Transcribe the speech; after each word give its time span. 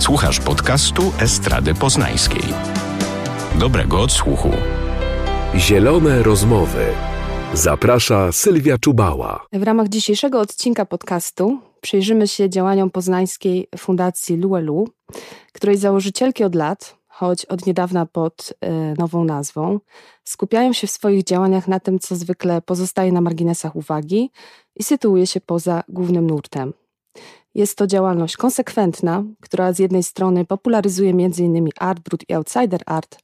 Słuchasz 0.00 0.40
podcastu 0.40 1.02
Estrady 1.20 1.74
Poznańskiej. 1.74 2.42
Dobrego 3.58 4.00
odsłuchu. 4.00 4.50
Zielone 5.56 6.22
rozmowy. 6.22 6.86
Zaprasza 7.54 8.32
Sylwia 8.32 8.78
Czubała. 8.78 9.46
W 9.52 9.62
ramach 9.62 9.88
dzisiejszego 9.88 10.40
odcinka 10.40 10.86
podcastu 10.86 11.58
przyjrzymy 11.80 12.28
się 12.28 12.50
działaniom 12.50 12.90
poznańskiej 12.90 13.68
Fundacji 13.78 14.36
Luelu, 14.36 14.88
której 15.52 15.76
założycielki 15.76 16.44
od 16.44 16.54
lat, 16.54 16.96
choć 17.08 17.44
od 17.44 17.66
niedawna 17.66 18.06
pod 18.06 18.52
y, 18.64 18.94
nową 18.98 19.24
nazwą, 19.24 19.80
skupiają 20.24 20.72
się 20.72 20.86
w 20.86 20.90
swoich 20.90 21.24
działaniach 21.24 21.68
na 21.68 21.80
tym, 21.80 21.98
co 21.98 22.16
zwykle 22.16 22.62
pozostaje 22.62 23.12
na 23.12 23.20
marginesach 23.20 23.76
uwagi 23.76 24.30
i 24.76 24.84
sytuuje 24.84 25.26
się 25.26 25.40
poza 25.40 25.82
głównym 25.88 26.26
nurtem. 26.26 26.72
Jest 27.54 27.78
to 27.78 27.86
działalność 27.86 28.36
konsekwentna, 28.36 29.24
która 29.40 29.72
z 29.72 29.78
jednej 29.78 30.02
strony 30.02 30.44
popularyzuje 30.44 31.10
m.in. 31.10 31.68
art, 31.78 32.00
brut 32.00 32.24
i 32.28 32.34
outsider 32.34 32.80
art, 32.86 33.18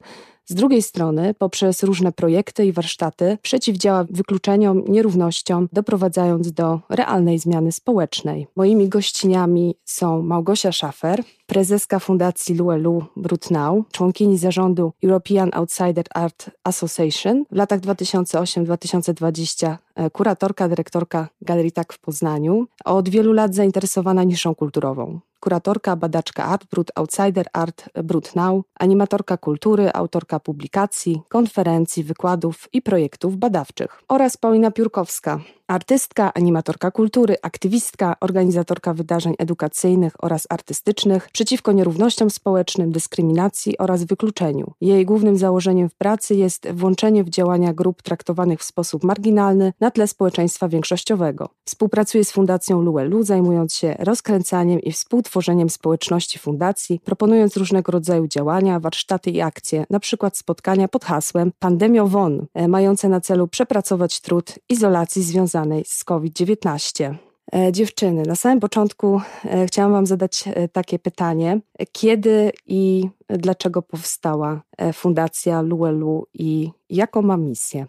z 0.48 0.54
drugiej 0.54 0.82
strony, 0.82 1.34
poprzez 1.34 1.82
różne 1.82 2.12
projekty 2.12 2.66
i 2.66 2.72
warsztaty, 2.72 3.38
przeciwdziała 3.42 4.04
wykluczeniom, 4.10 4.84
nierównościom, 4.88 5.68
doprowadzając 5.72 6.52
do 6.52 6.80
realnej 6.88 7.38
zmiany 7.38 7.72
społecznej. 7.72 8.46
Moimi 8.56 8.88
gościniami 8.88 9.74
są 9.84 10.22
Małgosia 10.22 10.72
Szafer, 10.72 11.24
prezeska 11.46 11.98
Fundacji 11.98 12.54
Luelu 12.54 13.04
Brutnau, 13.16 13.84
członkini 13.92 14.38
zarządu 14.38 14.92
European 15.04 15.50
Outsider 15.52 16.04
Art 16.14 16.50
Association, 16.64 17.44
w 17.52 17.56
latach 17.56 17.80
2008-2020 17.80 19.76
e, 19.94 20.10
kuratorka, 20.10 20.68
dyrektorka 20.68 21.28
Galerii 21.42 21.72
Tak 21.72 21.92
w 21.92 21.98
Poznaniu, 21.98 22.66
od 22.84 23.08
wielu 23.08 23.32
lat 23.32 23.54
zainteresowana 23.54 24.24
niszą 24.24 24.54
kulturową. 24.54 25.20
Kuratorka, 25.40 25.96
badaczka 25.96 26.44
Art 26.44 26.66
Brut, 26.70 26.90
Outsider 26.94 27.46
Art 27.52 27.88
Brut 28.04 28.36
Now, 28.36 28.62
animatorka 28.80 29.36
kultury, 29.36 29.90
autorka 29.92 30.40
publikacji, 30.40 31.22
konferencji, 31.28 32.04
wykładów 32.04 32.68
i 32.72 32.82
projektów 32.82 33.36
badawczych. 33.36 34.02
Oraz 34.08 34.36
Paulina 34.36 34.70
Piórkowska, 34.70 35.40
artystka, 35.66 36.34
animatorka 36.34 36.90
kultury, 36.90 37.36
aktywistka, 37.42 38.16
organizatorka 38.20 38.94
wydarzeń 38.94 39.34
edukacyjnych 39.38 40.24
oraz 40.24 40.46
artystycznych 40.50 41.28
przeciwko 41.36 41.72
nierównościom 41.72 42.30
społecznym, 42.30 42.92
dyskryminacji 42.92 43.78
oraz 43.78 44.04
wykluczeniu. 44.04 44.72
Jej 44.80 45.06
głównym 45.06 45.36
założeniem 45.36 45.88
w 45.88 45.94
pracy 45.94 46.34
jest 46.34 46.70
włączenie 46.72 47.24
w 47.24 47.28
działania 47.28 47.74
grup 47.74 48.02
traktowanych 48.02 48.60
w 48.60 48.64
sposób 48.64 49.04
marginalny 49.04 49.72
na 49.80 49.90
tle 49.90 50.08
społeczeństwa 50.08 50.68
większościowego. 50.68 51.48
Współpracuje 51.64 52.24
z 52.24 52.32
Fundacją 52.32 52.82
Luelu, 52.82 53.22
zajmując 53.22 53.74
się 53.74 53.96
rozkręcaniem 53.98 54.80
i 54.80 54.92
współtworzeniem 54.92 55.70
społeczności 55.70 56.38
fundacji, 56.38 57.00
proponując 57.04 57.56
różnego 57.56 57.92
rodzaju 57.92 58.28
działania, 58.28 58.80
warsztaty 58.80 59.30
i 59.30 59.40
akcje, 59.40 59.84
np. 59.90 60.30
spotkania 60.34 60.88
pod 60.88 61.04
hasłem 61.04 61.52
Pandemio 61.58 62.06
WON, 62.06 62.46
e, 62.54 62.68
mające 62.68 63.08
na 63.08 63.20
celu 63.20 63.48
przepracować 63.48 64.20
trud 64.20 64.54
izolacji 64.68 65.22
związanej 65.22 65.56
związanej 65.56 65.84
z 65.86 66.04
COVID-19. 66.04 67.25
E, 67.54 67.72
dziewczyny, 67.72 68.22
na 68.22 68.34
samym 68.34 68.60
początku 68.60 69.20
e, 69.44 69.66
chciałam 69.66 69.92
Wam 69.92 70.06
zadać 70.06 70.44
e, 70.46 70.68
takie 70.68 70.98
pytanie. 70.98 71.60
Kiedy 71.92 72.52
i 72.66 73.08
dlaczego 73.28 73.82
powstała 73.82 74.62
Fundacja 74.92 75.62
Luelu 75.62 76.26
i 76.34 76.70
jaką 76.90 77.22
ma 77.22 77.36
misję? 77.36 77.86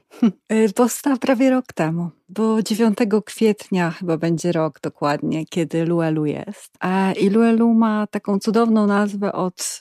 Powstała 0.76 1.18
prawie 1.18 1.50
rok 1.50 1.74
temu, 1.74 2.10
bo 2.30 2.64
9 2.64 2.98
kwietnia 3.26 3.92
chyba 3.92 4.18
będzie 4.18 4.52
rok 4.52 4.80
dokładnie, 4.82 5.46
kiedy 5.46 5.86
Luelu 5.86 6.26
jest. 6.26 6.78
I 7.22 7.30
Luelu 7.30 7.74
ma 7.74 8.08
taką 8.08 8.40
cudowną 8.40 8.88
nazwę 8.88 9.34
od 9.34 9.80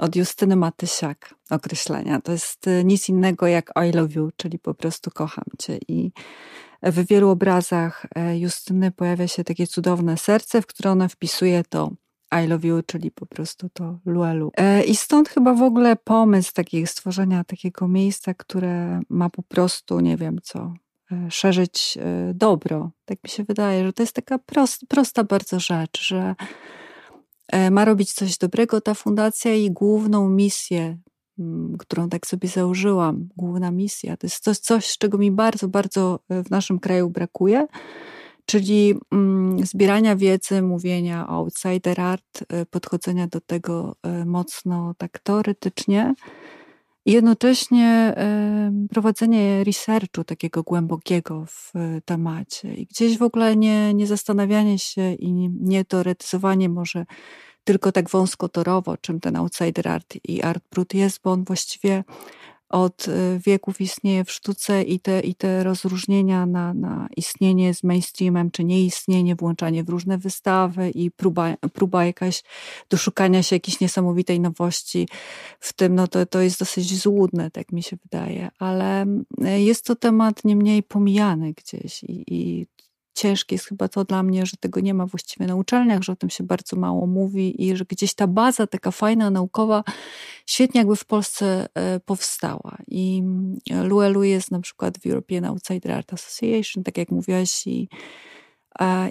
od 0.00 0.16
Justyny 0.16 0.56
Matysiak 0.56 1.34
określenia. 1.50 2.20
To 2.20 2.32
jest 2.32 2.66
nic 2.84 3.08
innego 3.08 3.46
jak 3.46 3.72
I 3.88 3.96
love 3.96 4.14
you, 4.14 4.30
czyli 4.36 4.58
po 4.58 4.74
prostu 4.74 5.10
kocham 5.10 5.44
cię. 5.58 5.78
I 5.88 6.12
w 6.82 7.06
wielu 7.06 7.30
obrazach 7.30 8.06
e, 8.14 8.38
Justyny 8.38 8.90
pojawia 8.90 9.28
się 9.28 9.44
takie 9.44 9.66
cudowne 9.66 10.16
serce, 10.16 10.62
w 10.62 10.66
które 10.66 10.90
ona 10.90 11.08
wpisuje 11.08 11.62
to 11.68 11.90
I 12.44 12.46
love 12.46 12.68
you, 12.68 12.82
czyli 12.82 13.10
po 13.10 13.26
prostu 13.26 13.68
to 13.68 13.98
luelu. 14.06 14.52
E, 14.56 14.84
I 14.84 14.96
stąd 14.96 15.28
chyba 15.28 15.54
w 15.54 15.62
ogóle 15.62 15.96
pomysł 15.96 16.52
takiego 16.52 16.86
stworzenia 16.86 17.44
takiego 17.44 17.88
miejsca, 17.88 18.34
które 18.34 19.00
ma 19.08 19.30
po 19.30 19.42
prostu, 19.42 20.00
nie 20.00 20.16
wiem 20.16 20.38
co, 20.42 20.74
e, 21.12 21.30
szerzyć 21.30 21.98
dobro. 22.34 22.90
Tak 23.04 23.18
mi 23.24 23.30
się 23.30 23.44
wydaje, 23.44 23.84
że 23.84 23.92
to 23.92 24.02
jest 24.02 24.14
taka 24.14 24.38
prost, 24.38 24.86
prosta 24.88 25.24
bardzo 25.24 25.60
rzecz, 25.60 26.02
że 26.02 26.34
ma 27.70 27.84
robić 27.84 28.12
coś 28.12 28.38
dobrego 28.38 28.80
ta 28.80 28.94
fundacja 28.94 29.54
i 29.54 29.70
główną 29.70 30.28
misję 30.28 30.98
którą 31.78 32.08
tak 32.08 32.26
sobie 32.26 32.48
założyłam, 32.48 33.28
główna 33.36 33.70
misja. 33.70 34.16
To 34.16 34.26
jest 34.26 34.44
coś, 34.44 34.58
coś, 34.58 34.98
czego 34.98 35.18
mi 35.18 35.30
bardzo, 35.30 35.68
bardzo 35.68 36.20
e, 36.28 36.44
w 36.44 36.50
naszym 36.50 36.78
kraju 36.78 37.10
brakuje, 37.10 37.66
czyli 38.46 38.94
mm, 39.12 39.66
zbierania 39.66 40.16
wiedzy, 40.16 40.62
mówienia 40.62 41.28
o 41.28 41.30
outsider 41.30 42.00
art, 42.00 42.44
e, 42.48 42.66
podchodzenia 42.66 43.26
do 43.26 43.40
tego 43.40 43.96
e, 44.02 44.24
mocno 44.24 44.94
tak 44.98 45.18
teoretycznie 45.18 46.14
i 47.06 47.12
jednocześnie 47.12 48.14
prowadzenie 48.90 49.64
researchu 49.64 50.24
takiego 50.24 50.62
głębokiego 50.62 51.44
w 51.46 51.72
temacie 52.04 52.74
i 52.74 52.86
gdzieś 52.86 53.18
w 53.18 53.22
ogóle 53.22 53.56
nie, 53.56 53.94
nie 53.94 54.06
zastanawianie 54.06 54.78
się 54.78 55.12
i 55.12 55.32
nie 55.60 55.84
teoretyzowanie 55.84 56.68
może 56.68 57.06
tylko 57.64 57.92
tak 57.92 58.10
wąskotorowo, 58.10 58.96
czym 58.96 59.20
ten 59.20 59.36
outsider 59.36 59.88
art 59.88 60.14
i 60.24 60.42
art 60.42 60.64
brut 60.70 60.94
jest, 60.94 61.20
bo 61.24 61.32
on 61.32 61.44
właściwie 61.44 62.04
od 62.72 63.08
y, 63.08 63.40
wieków 63.46 63.80
istnieje 63.80 64.24
w 64.24 64.32
sztuce 64.32 64.82
i 64.82 65.00
te, 65.00 65.20
i 65.20 65.34
te 65.34 65.64
rozróżnienia 65.64 66.46
na, 66.46 66.74
na 66.74 67.08
istnienie 67.16 67.74
z 67.74 67.82
mainstreamem, 67.82 68.50
czy 68.50 68.64
nieistnienie, 68.64 69.36
włączanie 69.36 69.84
w 69.84 69.88
różne 69.88 70.18
wystawy 70.18 70.90
i 70.90 71.10
próba, 71.10 71.56
próba 71.72 72.04
jakaś 72.04 72.42
doszukania 72.90 73.42
się 73.42 73.56
jakiejś 73.56 73.80
niesamowitej 73.80 74.40
nowości 74.40 75.08
w 75.60 75.72
tym, 75.72 75.94
no 75.94 76.08
to, 76.08 76.26
to 76.26 76.40
jest 76.40 76.58
dosyć 76.58 77.00
złudne, 77.00 77.50
tak 77.50 77.72
mi 77.72 77.82
się 77.82 77.96
wydaje, 77.96 78.48
ale 78.58 79.06
y, 79.06 79.60
jest 79.60 79.84
to 79.84 79.96
temat 79.96 80.44
nie 80.44 80.56
mniej 80.56 80.82
pomijany 80.82 81.52
gdzieś 81.52 82.02
i, 82.02 82.24
i 82.26 82.66
ciężkie 83.14 83.54
jest 83.54 83.66
chyba 83.66 83.88
to 83.88 84.04
dla 84.04 84.22
mnie, 84.22 84.46
że 84.46 84.56
tego 84.60 84.80
nie 84.80 84.94
ma 84.94 85.06
właściwie 85.06 85.46
na 85.46 85.56
uczelniach, 85.56 86.02
że 86.02 86.12
o 86.12 86.16
tym 86.16 86.30
się 86.30 86.44
bardzo 86.44 86.76
mało 86.76 87.06
mówi 87.06 87.68
i 87.68 87.76
że 87.76 87.84
gdzieś 87.84 88.14
ta 88.14 88.26
baza 88.26 88.66
taka 88.66 88.90
fajna, 88.90 89.30
naukowa, 89.30 89.84
świetnie 90.46 90.78
jakby 90.78 90.96
w 90.96 91.04
Polsce 91.04 91.68
e, 91.74 92.00
powstała. 92.00 92.78
I 92.88 93.22
mm, 93.24 93.88
Luelu 93.88 94.22
jest 94.22 94.50
na 94.50 94.60
przykład 94.60 94.98
w 94.98 95.06
European 95.06 95.44
Outsider 95.44 95.92
Art 95.92 96.12
Association, 96.12 96.84
tak 96.84 96.98
jak 96.98 97.10
mówiłaś, 97.10 97.66
i, 97.66 97.88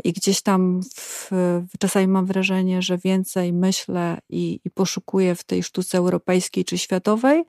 i 0.03 0.13
gdzieś 0.13 0.41
tam 0.41 0.81
w, 0.95 1.31
czasami 1.79 2.07
mam 2.07 2.25
wrażenie, 2.25 2.81
że 2.81 2.97
więcej 2.97 3.53
myślę 3.53 4.17
i, 4.29 4.59
i 4.65 4.69
poszukuję 4.69 5.35
w 5.35 5.43
tej 5.43 5.63
sztuce 5.63 5.97
europejskiej 5.97 6.65
czy 6.65 6.77
światowej, 6.77 7.43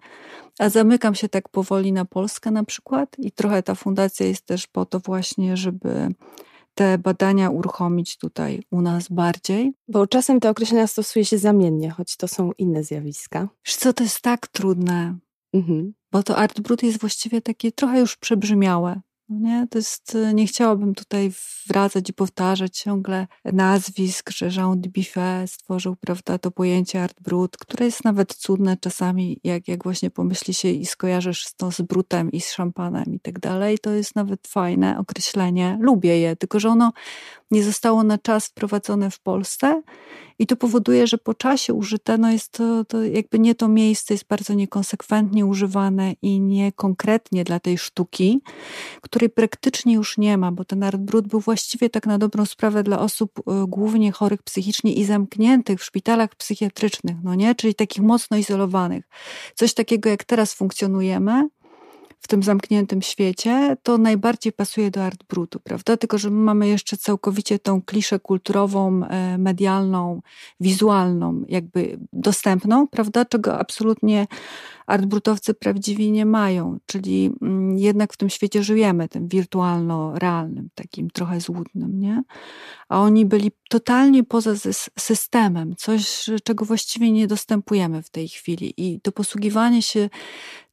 a 0.58 0.68
zamykam 0.68 1.14
się 1.14 1.28
tak 1.28 1.48
powoli 1.48 1.92
na 1.92 2.04
Polskę 2.04 2.50
na 2.50 2.64
przykład 2.64 3.16
i 3.18 3.32
trochę 3.32 3.62
ta 3.62 3.74
fundacja 3.74 4.26
jest 4.26 4.46
też 4.46 4.66
po 4.66 4.86
to 4.86 5.00
właśnie, 5.00 5.56
żeby 5.56 6.14
te 6.74 6.98
badania 6.98 7.50
uruchomić 7.50 8.16
tutaj 8.16 8.62
u 8.70 8.80
nas 8.80 9.08
bardziej. 9.08 9.72
Bo 9.88 10.06
czasem 10.06 10.40
te 10.40 10.50
określenia 10.50 10.86
stosuje 10.86 11.24
się 11.24 11.38
zamiennie, 11.38 11.90
choć 11.90 12.16
to 12.16 12.28
są 12.28 12.50
inne 12.58 12.84
zjawiska. 12.84 13.48
Wiesz 13.66 13.76
co, 13.76 13.92
to 13.92 14.04
jest 14.04 14.20
tak 14.20 14.46
trudne, 14.46 15.18
mhm. 15.52 15.94
bo 16.12 16.22
to 16.22 16.36
art 16.36 16.60
brut 16.60 16.82
jest 16.82 17.00
właściwie 17.00 17.40
takie 17.40 17.72
trochę 17.72 18.00
już 18.00 18.16
przebrzmiałe. 18.16 19.00
No 19.32 19.48
nie? 19.48 19.66
To 19.70 19.78
jest, 19.78 20.15
e, 20.15 20.34
nie 20.34 20.47
chciałabym 20.47 20.94
tutaj 20.94 21.32
wracać 21.66 22.10
i 22.10 22.12
powtarzać 22.12 22.78
ciągle 22.78 23.26
nazwisk, 23.44 24.31
że 24.31 24.48
Jean 24.56 24.81
Dubuffet 24.81 25.50
stworzył 25.50 25.97
prawda, 25.97 26.38
to 26.38 26.50
pojęcie 26.50 27.03
art 27.03 27.21
brut, 27.21 27.56
które 27.56 27.86
jest 27.86 28.04
nawet 28.04 28.34
cudne 28.34 28.77
czasami, 28.77 29.41
jak, 29.45 29.68
jak 29.68 29.83
właśnie 29.84 30.10
pomyśli 30.10 30.54
się 30.54 30.68
i 30.68 30.86
skojarzysz 30.86 31.53
to 31.56 31.72
z 31.72 31.80
brutem 31.80 32.33
i 32.33 32.41
z 32.41 32.53
szampanem 32.53 33.04
i 33.15 33.21
tak 33.21 33.39
dalej. 33.39 33.78
To 33.78 33.91
jest 33.91 34.15
nawet 34.15 34.48
fajne 34.48 34.98
określenie. 34.98 35.78
Lubię 35.80 36.18
je, 36.21 36.36
tylko 36.36 36.60
że 36.60 36.68
ono 36.68 36.92
nie 37.51 37.65
zostało 37.65 38.03
na 38.03 38.18
czas 38.18 38.47
wprowadzone 38.47 39.10
w 39.10 39.21
Polsce 39.21 39.83
i 40.39 40.47
to 40.47 40.56
powoduje, 40.56 41.06
że 41.06 41.18
po 41.18 41.34
czasie 41.34 41.74
użyte, 41.74 42.18
no 42.18 42.33
jest 42.33 42.53
to, 42.53 42.84
to 42.84 43.04
jakby 43.04 43.39
nie 43.39 43.54
to 43.54 43.68
miejsce, 43.68 44.15
jest 44.15 44.27
bardzo 44.27 44.54
niekonsekwentnie 44.54 45.47
używane 45.47 46.15
i 46.22 46.41
niekonkretnie 46.41 47.45
dla 47.45 47.60
tej 47.60 47.78
sztuki, 47.78 48.41
której 49.22 49.34
praktycznie 49.34 49.95
już 49.95 50.19
nie 50.19 50.39
ma, 50.39 50.53
bo 50.53 50.65
ten 50.65 50.83
art 50.83 50.97
brut 50.97 51.28
był 51.28 51.41
właściwie 51.41 51.91
tak 51.91 52.07
na 52.07 52.19
dobrą 52.19 52.45
sprawę 52.45 52.83
dla 52.83 52.98
osób 52.98 53.39
e, 53.39 53.65
głównie 53.69 54.13
chorych 54.13 54.42
psychicznie 54.42 54.92
i 54.92 55.04
zamkniętych 55.04 55.80
w 55.80 55.84
szpitalach 55.84 56.34
psychiatrycznych, 56.34 57.16
no 57.24 57.34
nie? 57.34 57.54
Czyli 57.54 57.74
takich 57.74 58.03
mocno 58.03 58.36
izolowanych. 58.36 59.09
Coś 59.54 59.74
takiego 59.74 60.10
jak 60.10 60.24
teraz 60.24 60.54
funkcjonujemy, 60.54 61.48
w 62.21 62.28
tym 62.28 62.42
zamkniętym 62.42 63.03
świecie, 63.03 63.77
to 63.83 63.98
najbardziej 63.98 64.53
pasuje 64.53 64.91
do 64.91 65.04
art 65.04 65.25
brutu, 65.28 65.60
prawda? 65.60 65.97
Tylko, 65.97 66.18
że 66.18 66.30
my 66.30 66.41
mamy 66.45 66.68
jeszcze 66.68 66.97
całkowicie 66.97 67.59
tą 67.59 67.83
kliszę 67.83 68.21
kulturową, 68.21 69.04
e, 69.04 69.39
medialną, 69.39 70.22
wizualną, 70.60 71.45
jakby 71.48 71.98
dostępną, 72.13 72.89
prawda? 72.89 73.25
Czego 73.25 73.59
absolutnie 73.59 74.27
artbrutowcy 74.86 75.54
prawdziwi 75.54 76.10
nie 76.10 76.26
mają, 76.26 76.78
czyli 76.86 77.32
mm, 77.42 77.78
jednak 77.78 78.12
w 78.12 78.16
tym 78.16 78.30
świecie 78.30 78.62
żyjemy, 78.62 79.08
tym 79.08 79.28
wirtualno-realnym, 79.28 80.68
takim 80.74 81.10
trochę 81.10 81.40
złudnym, 81.40 82.00
nie? 82.00 82.22
A 82.88 83.00
oni 83.00 83.26
byli 83.26 83.50
totalnie 83.68 84.24
poza 84.24 84.54
systemem, 84.98 85.74
coś, 85.76 86.30
czego 86.44 86.64
właściwie 86.64 87.12
nie 87.12 87.26
dostępujemy 87.26 88.02
w 88.02 88.10
tej 88.10 88.28
chwili. 88.28 88.74
I 88.76 89.00
to 89.00 89.12
posługiwanie 89.12 89.82
się 89.82 90.08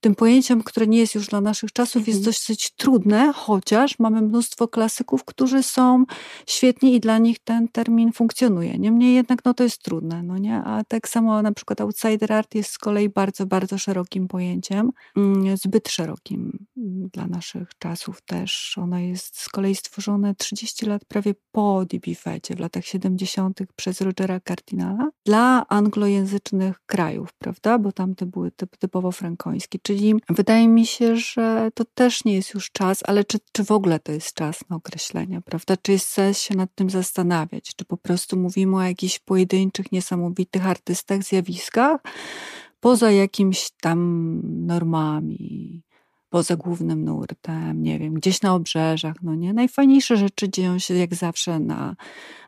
tym 0.02 0.16
pojęciem, 0.16 0.64
które 0.64 0.88
nie 0.88 1.00
jest 1.00 1.16
już 1.16 1.28
dla 1.28 1.42
naszych 1.42 1.72
czasów, 1.72 2.08
jest 2.08 2.20
mhm. 2.20 2.26
dosyć 2.26 2.72
trudne, 2.72 3.34
chociaż 3.34 4.00
mamy 4.00 4.22
mnóstwo 4.22 4.68
klasyków, 4.68 5.26
którzy 5.26 5.64
są 5.64 6.06
świetni 6.48 6.96
i 6.96 7.00
dla 7.00 7.18
nich 7.18 7.40
ten 7.40 7.68
termin 7.68 8.12
funkcjonuje. 8.12 8.78
Niemniej 8.78 9.16
jednak 9.16 9.46
no, 9.46 9.54
to 9.54 9.64
jest 9.64 9.84
trudne, 9.84 10.24
no 10.24 10.38
nie? 10.38 10.56
A 10.56 10.84
tak 10.84 11.10
samo 11.10 11.42
na 11.42 11.52
przykład 11.52 11.82
outsider 11.82 12.34
art 12.34 12.56
jest 12.56 12.72
z 12.72 12.78
kolei 12.78 13.10
bardzo, 13.10 13.46
bardzo 13.46 13.78
szerokim 14.00 14.28
pojęciem, 14.28 14.92
mm, 15.18 15.58
zbyt 15.58 15.90
szerokim 15.90 16.66
mm, 16.78 17.10
dla 17.14 17.28
naszych 17.28 17.70
czasów 17.80 18.22
też. 18.22 18.78
Ono 18.78 19.00
jest 19.00 19.40
z 19.40 19.50
kolei 19.50 19.76
stworzone 19.76 20.36
30 20.36 20.86
lat 20.86 21.06
prawie 21.06 21.34
po 21.52 21.86
DB 21.86 22.16
Fecie, 22.16 22.56
w 22.56 22.60
latach 22.60 22.86
70. 22.86 23.60
przez 23.76 24.02
Rogera 24.02 24.40
Cardinala 24.40 25.10
dla 25.26 25.68
anglojęzycznych 25.68 26.80
krajów, 26.86 27.34
prawda? 27.34 27.80
Bo 27.80 27.92
tamte 27.92 28.26
były 28.26 28.52
typ, 28.52 28.78
typowo 28.78 29.12
frankońskie 29.12 29.80
Czyli 29.84 30.16
wydaje 30.30 30.68
mi 30.68 30.86
się, 30.86 31.16
że 31.16 31.70
to 31.74 31.86
też 31.86 32.26
nie 32.26 32.34
jest 32.34 32.54
już 32.54 32.72
czas, 32.72 33.04
ale 33.06 33.24
czy, 33.24 33.38
czy 33.52 33.64
w 33.64 33.72
ogóle 33.72 34.00
to 34.00 34.12
jest 34.12 34.34
czas 34.34 34.60
na 34.70 34.76
określenia, 34.76 35.42
prawda? 35.42 35.78
Czy 35.82 35.92
jest 35.92 36.08
sens 36.08 36.40
się 36.40 36.56
nad 36.56 36.76
tym 36.76 36.90
zastanawiać? 36.90 37.76
Czy 37.76 37.86
po 37.86 37.98
prostu 37.98 38.38
mówimy 38.38 38.76
o 38.76 38.82
jakichś 38.82 39.20
pojedynczych, 39.20 39.92
niesamowitych 39.92 40.66
artystach, 40.66 41.24
zjawiskach, 41.24 42.02
poza 42.80 43.12
jakimiś 43.12 43.70
tam 43.82 44.42
normami, 44.44 45.84
poza 46.30 46.56
głównym 46.56 47.06
nurtem, 47.06 47.84
nie 47.84 48.00
wiem, 48.00 48.14
gdzieś 48.14 48.42
na 48.42 48.54
obrzeżach, 48.54 49.16
no 49.22 49.36
nie? 49.36 49.54
Najfajniejsze 49.54 50.18
rzeczy 50.18 50.50
dzieją 50.50 50.80
się 50.80 50.94
jak 50.94 51.16
zawsze 51.16 51.60
na, 51.60 51.96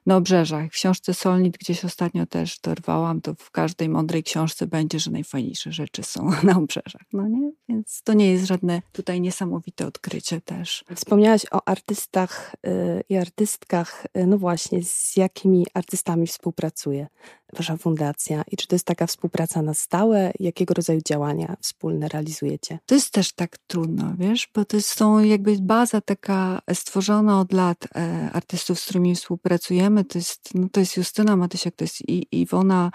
na 0.06 0.16
obrzeżach. 0.16 0.68
W 0.68 0.74
książce 0.74 1.14
Solnit 1.14 1.58
gdzieś 1.58 1.86
ostatnio 1.86 2.26
też 2.26 2.60
dorwałam, 2.60 3.22
to 3.22 3.36
w 3.36 3.52
każdej 3.52 3.90
mądrej 3.90 4.24
książce 4.24 4.68
będzie, 4.68 5.00
że 5.00 5.12
najfajniejsze 5.12 5.72
rzeczy 5.72 6.04
są 6.04 6.30
na 6.44 6.58
obrzeżach, 6.58 7.06
no 7.14 7.28
nie? 7.28 7.52
Więc 7.70 8.02
to 8.04 8.14
nie 8.14 8.32
jest 8.32 8.46
żadne 8.46 8.82
tutaj 8.92 9.22
niesamowite 9.22 9.88
odkrycie 9.88 10.42
też. 10.42 10.86
Wspomniałaś 10.96 11.46
o 11.52 11.68
artystach 11.68 12.56
y, 12.68 13.04
i 13.10 13.18
artystkach. 13.18 14.06
No 14.28 14.38
właśnie, 14.38 14.84
z 14.84 15.18
jakimi 15.18 15.66
artystami 15.74 16.28
współpracuje 16.28 17.08
wasza 17.54 17.78
fundacja 17.78 18.44
i 18.52 18.58
czy 18.58 18.68
to 18.68 18.76
jest 18.76 18.86
taka 18.86 19.08
współpraca 19.08 19.62
na 19.62 19.74
stałe? 19.74 20.32
Jakiego 20.40 20.74
rodzaju 20.74 21.02
działania 21.06 21.56
wspólne 21.62 22.08
realizujecie? 22.08 22.80
To 22.86 22.96
jest 22.96 23.12
też 23.12 23.34
tak 23.34 23.58
trudno, 23.68 24.14
wiesz, 24.18 24.50
bo 24.56 24.66
to 24.66 24.78
jest 24.78 24.90
są 24.90 25.20
jakby 25.20 25.58
baza 25.62 26.02
taka 26.02 26.62
stworzona 26.74 27.40
od 27.40 27.54
lat 27.54 27.88
e, 27.96 28.30
artystów, 28.34 28.80
z 28.80 28.84
którymi 28.84 29.16
współpracujemy, 29.16 29.91
to 30.10 30.18
jest, 30.18 30.50
no 30.56 30.68
to 30.72 30.80
jest 30.80 30.98
Justyna 30.98 31.36
Matysiak, 31.36 31.76
to 31.76 31.84
jest 31.84 32.10
I, 32.10 32.28
Iwona 32.32 32.92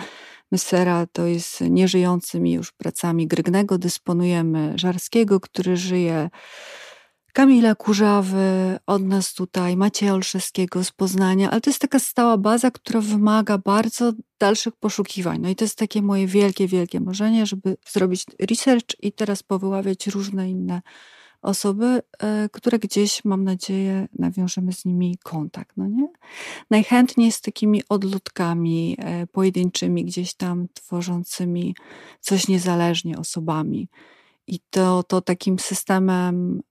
Mysera, 0.52 1.06
to 1.12 1.26
jest 1.26 1.60
nieżyjącymi 1.60 2.52
już 2.52 2.72
pracami 2.72 3.26
Grygnego, 3.26 3.78
dysponujemy 3.78 4.72
Żarskiego, 4.76 5.40
który 5.40 5.76
żyje, 5.76 6.30
Kamila 7.36 7.74
Kurzawy, 7.74 8.78
od 8.86 9.02
nas 9.02 9.34
tutaj, 9.34 9.76
Macieja 9.76 10.14
Olszewskiego 10.14 10.84
z 10.84 10.92
Poznania, 10.92 11.50
ale 11.50 11.60
to 11.60 11.70
jest 11.70 11.80
taka 11.80 11.98
stała 11.98 12.38
baza, 12.38 12.70
która 12.70 13.00
wymaga 13.00 13.58
bardzo 13.58 14.12
dalszych 14.40 14.76
poszukiwań. 14.76 15.40
No 15.40 15.48
i 15.48 15.56
to 15.56 15.64
jest 15.64 15.78
takie 15.78 16.02
moje 16.02 16.26
wielkie, 16.26 16.68
wielkie 16.68 17.00
marzenie, 17.00 17.46
żeby 17.46 17.76
zrobić 17.88 18.24
research 18.50 18.86
i 19.02 19.12
teraz 19.12 19.42
powyławiać 19.42 20.06
różne 20.06 20.50
inne 20.50 20.82
osoby, 21.46 22.02
e, 22.18 22.48
które 22.52 22.78
gdzieś, 22.78 23.24
mam 23.24 23.44
nadzieję, 23.44 24.08
nawiążemy 24.18 24.72
z 24.72 24.84
nimi 24.84 25.18
kontakt, 25.22 25.76
no 25.76 25.86
nie? 25.86 26.08
Najchętniej 26.70 27.32
z 27.32 27.40
takimi 27.40 27.82
odludkami 27.88 28.96
e, 28.98 29.26
pojedynczymi, 29.26 30.04
gdzieś 30.04 30.34
tam 30.34 30.66
tworzącymi 30.74 31.74
coś 32.20 32.48
niezależnie 32.48 33.18
osobami. 33.18 33.88
I 34.46 34.60
to, 34.70 35.02
to 35.02 35.20
takim 35.20 35.58
systemem 35.58 36.62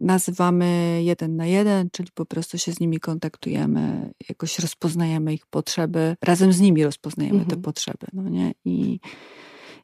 nazywamy 0.00 1.00
jeden 1.04 1.36
na 1.36 1.46
jeden, 1.46 1.90
czyli 1.90 2.08
po 2.14 2.26
prostu 2.26 2.58
się 2.58 2.72
z 2.72 2.80
nimi 2.80 3.00
kontaktujemy, 3.00 4.10
jakoś 4.28 4.58
rozpoznajemy 4.58 5.34
ich 5.34 5.46
potrzeby, 5.46 6.16
razem 6.22 6.52
z 6.52 6.60
nimi 6.60 6.84
rozpoznajemy 6.84 7.40
mhm. 7.40 7.50
te 7.50 7.62
potrzeby, 7.62 8.06
no 8.12 8.28
nie? 8.28 8.54
I 8.64 9.00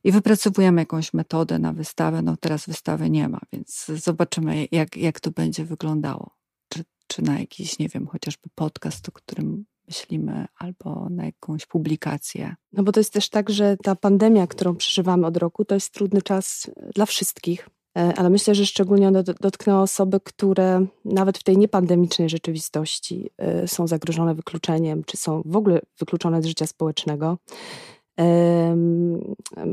i 0.04 0.12
wypracowujemy 0.12 0.82
jakąś 0.82 1.14
metodę 1.14 1.58
na 1.58 1.72
wystawę. 1.72 2.22
No 2.22 2.36
teraz 2.36 2.66
wystawy 2.66 3.10
nie 3.10 3.28
ma, 3.28 3.40
więc 3.52 3.86
zobaczymy, 3.86 4.68
jak, 4.72 4.96
jak 4.96 5.20
to 5.20 5.30
będzie 5.30 5.64
wyglądało. 5.64 6.30
Czy, 6.68 6.84
czy 7.06 7.22
na 7.22 7.40
jakiś, 7.40 7.78
nie 7.78 7.88
wiem, 7.88 8.06
chociażby 8.06 8.48
podcast, 8.54 9.08
o 9.08 9.12
którym 9.12 9.64
myślimy, 9.88 10.46
albo 10.58 11.08
na 11.10 11.24
jakąś 11.24 11.66
publikację. 11.66 12.54
No 12.72 12.82
bo 12.82 12.92
to 12.92 13.00
jest 13.00 13.12
też 13.12 13.28
tak, 13.28 13.50
że 13.50 13.76
ta 13.82 13.96
pandemia, 13.96 14.46
którą 14.46 14.76
przeżywamy 14.76 15.26
od 15.26 15.36
roku, 15.36 15.64
to 15.64 15.74
jest 15.74 15.94
trudny 15.94 16.22
czas 16.22 16.70
dla 16.94 17.06
wszystkich. 17.06 17.68
E, 17.98 18.12
ale 18.16 18.30
myślę, 18.30 18.54
że 18.54 18.66
szczególnie 18.66 19.08
ono 19.08 19.22
dotknęło 19.22 19.82
osoby, 19.82 20.20
które 20.20 20.86
nawet 21.04 21.38
w 21.38 21.42
tej 21.42 21.58
niepandemicznej 21.58 22.28
rzeczywistości 22.28 23.30
e, 23.38 23.68
są 23.68 23.86
zagrożone 23.86 24.34
wykluczeniem, 24.34 25.04
czy 25.04 25.16
są 25.16 25.42
w 25.44 25.56
ogóle 25.56 25.80
wykluczone 25.98 26.42
z 26.42 26.46
życia 26.46 26.66
społecznego. 26.66 27.38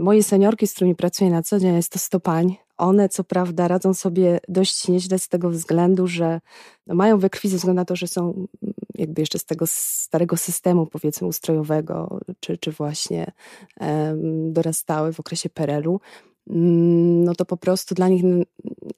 Moje 0.07 0.24
seniorki, 0.24 0.68
z 0.68 0.74
którymi 0.74 0.95
pracuję 0.95 1.30
na 1.30 1.44
co 1.44 1.59
dzień, 1.59 1.75
jest 1.75 1.92
to 1.92 2.00
100 2.00 2.19
pań. 2.19 2.56
One, 2.77 3.09
co 3.09 3.24
prawda, 3.24 3.68
radzą 3.68 3.94
sobie 3.94 4.39
dość 4.48 4.88
nieźle 4.88 5.19
z 5.19 5.27
tego 5.27 5.50
względu, 5.50 6.07
że 6.07 6.42
no 6.88 6.95
mają 6.95 7.19
we 7.19 7.30
krwi 7.30 7.50
ze 7.50 7.57
względu 7.57 7.81
na 7.81 7.86
to, 7.86 7.95
że 7.95 8.07
są 8.07 8.33
mm, 8.33 8.48
jakby 8.95 9.21
jeszcze 9.21 9.39
z 9.39 9.45
tego 9.45 9.65
starego 9.68 10.38
systemu, 10.38 10.86
powiedzmy, 10.86 11.27
ustrojowego, 11.27 12.19
czy, 12.39 12.57
czy 12.57 12.71
właśnie 12.71 13.31
um, 13.80 14.54
dorastały 14.54 15.13
w 15.13 15.19
okresie 15.19 15.50
mm, 15.50 16.00
no 16.49 17.35
to 17.35 17.45
po 17.45 17.57
prostu 17.57 17.95
dla 17.95 18.07
nich 18.07 18.23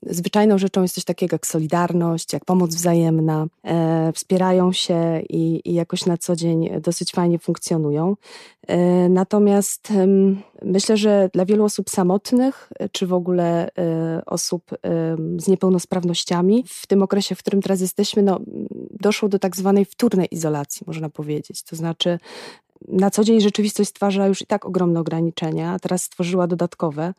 zwyczajną 0.02 0.58
rzeczą 0.58 0.82
jest 0.82 0.96
coś 0.96 1.04
takiego 1.04 1.36
jak 1.36 1.48
solidarność, 1.48 2.34
jak 2.34 2.46
pomoc 2.46 2.76
wzajemna, 2.76 3.48
e, 3.64 4.12
wspierają 4.14 4.72
się 4.72 5.22
i, 5.30 5.62
i, 5.66 5.74
jakoś 5.74 6.06
na 6.06 6.18
co 6.18 6.36
dzień 6.36 6.70
dosyć 6.82 7.12
fajnie 7.12 7.40
funkcjonują. 7.40 8.16
E, 8.68 9.10
natomiast 9.10 9.92
e, 9.92 10.08
myślę, 10.62 10.98
że 10.98 11.30
dla 11.34 11.46
wielu 11.46 11.64
osób 11.64 11.90
samotnych, 11.90 12.72
czy 12.92 13.08
w 13.08 13.14
ogóle 13.14 13.70
e, 13.78 14.22
osób 14.26 14.64
z 15.38 15.48
niepełnosprawnościami, 15.48 16.64
w 16.68 16.88
tym 16.88 17.04
okresie, 17.04 17.36
w 17.36 17.40
którym 17.40 17.62
teraz 17.62 17.82
jesteśmy, 17.82 18.24
no, 18.24 18.40
doszło 19.00 19.30
do 19.30 19.40
tak 19.40 19.56
zwanej 19.56 19.86
wtórnej 19.86 20.28
izolacji, 20.32 20.84
można 20.88 21.10
powiedzieć. 21.10 21.64
To 21.64 21.76
znaczy, 21.76 22.20
na 22.88 23.10
co 23.10 23.24
dzień 23.24 23.42
rzeczywistość 23.42 23.90
stwarza 23.90 24.28
już 24.28 24.42
i 24.42 24.46
tak 24.46 24.66
ogromne 24.66 25.00
ograniczenia, 25.00 25.72
a 25.72 25.80
teraz 25.80 26.04
stworzyła 26.04 26.48
dodatkowe, 26.48 27.14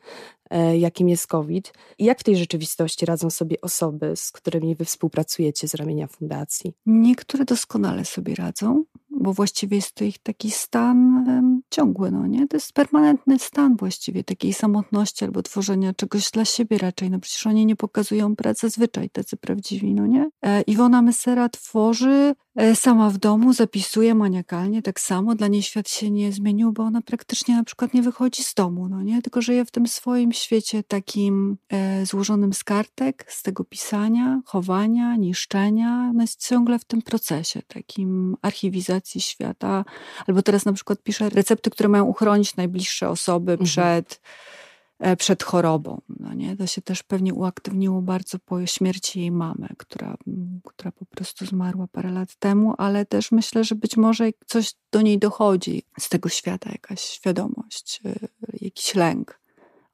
jakim 0.77 1.09
jest 1.09 1.27
COVID. 1.27 1.73
Jak 1.99 2.19
w 2.19 2.23
tej 2.23 2.37
rzeczywistości 2.37 3.05
radzą 3.05 3.29
sobie 3.29 3.61
osoby, 3.61 4.13
z 4.15 4.31
którymi 4.31 4.75
wy 4.75 4.85
współpracujecie 4.85 5.67
z 5.67 5.75
ramienia 5.75 6.07
fundacji? 6.07 6.73
Niektóre 6.85 7.45
doskonale 7.45 8.05
sobie 8.05 8.35
radzą, 8.35 8.83
bo 9.09 9.33
właściwie 9.33 9.75
jest 9.75 9.95
to 9.95 10.03
ich 10.03 10.19
taki 10.19 10.51
stan 10.51 11.61
ciągły, 11.69 12.11
no 12.11 12.27
nie? 12.27 12.47
To 12.47 12.57
jest 12.57 12.73
permanentny 12.73 13.39
stan 13.39 13.75
właściwie 13.75 14.23
takiej 14.23 14.53
samotności 14.53 15.25
albo 15.25 15.43
tworzenia 15.43 15.93
czegoś 15.93 16.31
dla 16.31 16.45
siebie 16.45 16.77
raczej. 16.77 17.09
No 17.09 17.19
przecież 17.19 17.47
oni 17.47 17.65
nie 17.65 17.75
pokazują 17.75 18.35
pracy 18.35 18.69
zwyczaj, 18.69 19.09
tacy 19.09 19.37
prawdziwi, 19.37 19.93
no 19.93 20.07
nie? 20.07 20.29
E, 20.41 20.61
Iwona 20.61 21.01
Mysera 21.01 21.49
tworzy 21.49 22.35
e, 22.55 22.75
sama 22.75 23.09
w 23.09 23.17
domu, 23.17 23.53
zapisuje 23.53 24.15
maniakalnie, 24.15 24.81
tak 24.81 24.99
samo. 24.99 25.35
Dla 25.35 25.47
niej 25.47 25.61
świat 25.61 25.89
się 25.89 26.11
nie 26.11 26.31
zmienił, 26.31 26.71
bo 26.71 26.83
ona 26.83 27.01
praktycznie 27.01 27.55
na 27.55 27.63
przykład 27.63 27.93
nie 27.93 28.01
wychodzi 28.01 28.43
z 28.43 28.53
domu, 28.53 28.89
no 28.89 29.03
nie? 29.03 29.21
Tylko 29.21 29.41
żyje 29.41 29.65
w 29.65 29.71
tym 29.71 29.87
swoim 29.87 30.33
świecie 30.41 30.83
takim 30.83 31.57
e, 31.69 32.05
złożonym 32.05 32.53
z 32.53 32.63
kartek, 32.63 33.25
z 33.27 33.43
tego 33.43 33.63
pisania, 33.63 34.41
chowania, 34.45 35.15
niszczenia. 35.15 36.07
Ona 36.09 36.23
jest 36.23 36.47
ciągle 36.47 36.79
w 36.79 36.85
tym 36.85 37.01
procesie 37.01 37.61
takim 37.61 38.37
archiwizacji 38.41 39.21
świata. 39.21 39.85
Albo 40.27 40.41
teraz 40.41 40.65
na 40.65 40.73
przykład 40.73 41.03
pisze 41.03 41.29
recepty, 41.29 41.69
które 41.69 41.89
mają 41.89 42.05
uchronić 42.05 42.55
najbliższe 42.55 43.09
osoby 43.09 43.51
mhm. 43.51 43.65
przed, 43.65 44.21
e, 44.99 45.15
przed 45.15 45.43
chorobą. 45.43 46.01
No 46.19 46.33
nie? 46.33 46.57
To 46.57 46.67
się 46.67 46.81
też 46.81 47.03
pewnie 47.03 47.33
uaktywniło 47.33 48.01
bardzo 48.01 48.39
po 48.39 48.65
śmierci 48.65 49.19
jej 49.19 49.31
mamy, 49.31 49.67
która, 49.77 50.17
która 50.65 50.91
po 50.91 51.05
prostu 51.05 51.45
zmarła 51.45 51.87
parę 51.87 52.11
lat 52.11 52.35
temu, 52.35 52.73
ale 52.77 53.05
też 53.05 53.31
myślę, 53.31 53.63
że 53.63 53.75
być 53.75 53.97
może 53.97 54.29
coś 54.45 54.73
do 54.91 55.01
niej 55.01 55.19
dochodzi 55.19 55.83
z 55.99 56.09
tego 56.09 56.29
świata, 56.29 56.69
jakaś 56.71 57.01
świadomość, 57.01 58.01
e, 58.05 58.15
jakiś 58.61 58.95
lęk 58.95 59.40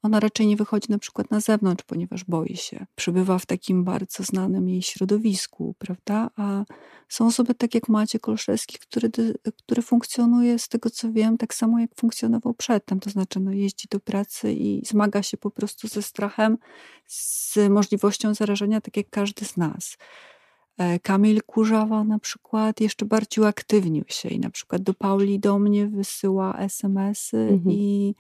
ona 0.02 0.20
raczej 0.20 0.48
nie 0.48 0.56
wychodzi 0.56 0.88
na 0.90 0.98
przykład 0.98 1.32
na 1.32 1.40
zewnątrz, 1.40 1.84
ponieważ 1.84 2.24
boi 2.24 2.58
się. 2.58 2.86
Przybywa 2.96 3.40
w 3.40 3.46
takim 3.46 3.84
bardzo 3.84 4.24
znanym 4.24 4.70
jej 4.70 4.82
środowisku, 4.82 5.76
prawda? 5.78 6.30
A 6.36 6.66
są 7.10 7.28
osoby 7.28 7.56
tak 7.56 7.76
jak 7.76 7.90
Maciek 7.90 8.30
Olszewski, 8.30 8.78
który, 8.80 9.10
który 9.58 9.82
funkcjonuje 9.82 10.60
z 10.60 10.68
tego 10.68 10.90
co 10.90 11.12
wiem 11.12 11.38
tak 11.38 11.54
samo 11.54 11.80
jak 11.80 11.96
funkcjonował 11.96 12.54
przedtem, 12.54 13.00
to 13.00 13.10
znaczy 13.10 13.40
no, 13.40 13.52
jeździ 13.52 13.88
do 13.92 14.00
pracy 14.00 14.54
i 14.54 14.86
zmaga 14.86 15.24
się 15.24 15.38
po 15.38 15.52
prostu 15.52 15.88
ze 15.88 16.02
strachem, 16.02 16.58
z 17.08 17.58
możliwością 17.70 18.34
zarażenia 18.34 18.82
tak 18.82 18.98
jak 18.98 19.10
każdy 19.10 19.46
z 19.46 19.58
nas. 19.58 19.98
E, 20.78 21.00
Kamil 21.00 21.42
Kurzawa 21.44 22.04
na 22.04 22.20
przykład 22.20 22.82
jeszcze 22.82 23.06
bardziej 23.06 23.44
uaktywnił 23.44 24.04
się 24.08 24.30
i 24.30 24.40
na 24.40 24.50
przykład 24.50 24.82
do 24.82 24.94
Pauli 24.94 25.40
do 25.40 25.60
mnie 25.60 25.88
wysyła 25.88 26.58
SMS-y 26.58 27.38
mhm. 27.38 27.76
i, 27.76 28.16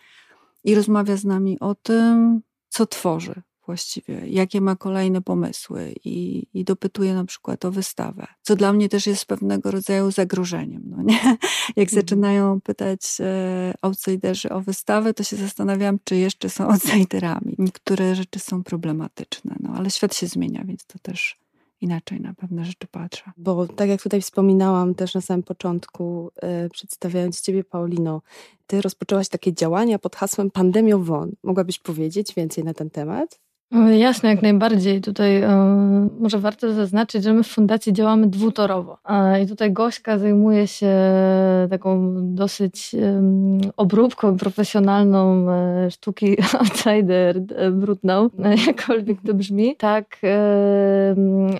i 0.64 0.76
rozmawia 0.76 1.18
z 1.18 1.26
nami 1.26 1.60
o 1.60 1.76
tym, 1.76 2.42
co 2.70 2.86
tworzy 2.86 3.42
właściwie, 3.68 4.28
jakie 4.28 4.62
ma 4.62 4.76
kolejne 4.76 5.22
pomysły 5.22 5.94
i, 6.06 6.48
i 6.54 6.64
dopytuje 6.64 7.14
na 7.14 7.26
przykład 7.26 7.66
o 7.66 7.72
wystawę, 7.72 8.28
co 8.42 8.56
dla 8.56 8.74
mnie 8.74 8.90
też 8.90 9.08
jest 9.08 9.26
pewnego 9.26 9.72
rodzaju 9.72 10.12
zagrożeniem. 10.12 10.84
No 10.86 11.02
nie? 11.04 11.20
Jak 11.76 11.88
mhm. 11.88 11.90
zaczynają 11.90 12.62
pytać 12.62 13.02
e, 13.20 13.74
outsiderzy 13.82 14.50
o 14.50 14.62
wystawę, 14.62 15.14
to 15.14 15.24
się 15.24 15.36
zastanawiam, 15.36 16.00
czy 16.04 16.16
jeszcze 16.16 16.50
są 16.50 16.68
outsiderami. 16.72 17.56
Niektóre 17.58 18.16
rzeczy 18.16 18.40
są 18.40 18.64
problematyczne, 18.64 19.56
no 19.60 19.74
ale 19.76 19.90
świat 19.90 20.16
się 20.16 20.28
zmienia, 20.28 20.64
więc 20.66 20.86
to 20.86 21.00
też 21.00 21.40
inaczej 21.82 22.22
na 22.22 22.34
pewne 22.34 22.66
rzeczy 22.66 22.88
patrzę. 22.92 23.32
Bo 23.38 23.68
tak 23.68 23.90
jak 23.90 24.02
tutaj 24.02 24.22
wspominałam 24.22 24.96
też 24.96 25.14
na 25.14 25.22
samym 25.22 25.44
początku, 25.44 26.32
yy, 26.64 26.70
przedstawiając 26.70 27.42
Ciebie, 27.42 27.64
Paulino, 27.64 28.22
Ty 28.68 28.82
rozpoczęłaś 28.82 29.30
takie 29.30 29.54
działania 29.54 30.00
pod 30.00 30.16
hasłem 30.16 30.52
Pandemio 30.52 31.00
WON. 31.00 31.32
Mogłabyś 31.44 31.80
powiedzieć 31.80 32.34
więcej 32.34 32.64
na 32.64 32.74
ten 32.74 32.90
temat? 32.90 33.40
Jasne, 33.72 34.30
jak 34.30 34.42
najbardziej. 34.42 35.02
Tutaj 35.02 35.42
e, 35.42 36.10
może 36.20 36.40
warto 36.40 36.74
zaznaczyć, 36.74 37.24
że 37.24 37.34
my 37.34 37.44
w 37.44 37.48
fundacji 37.48 37.94
działamy 37.94 38.28
dwutorowo. 38.28 38.98
E, 39.10 39.44
I 39.44 39.48
tutaj 39.48 39.72
Gośka 39.72 40.18
zajmuje 40.18 40.68
się 40.68 40.96
taką 41.70 42.14
dosyć 42.36 42.96
obróbką 43.78 44.38
profesjonalną 44.38 45.52
e, 45.52 45.92
sztuki 45.92 46.38
outsider 46.60 47.42
brudną, 47.72 48.30
jakkolwiek 48.68 49.18
to 49.28 49.34
brzmi. 49.34 49.76
Tak, 49.76 50.18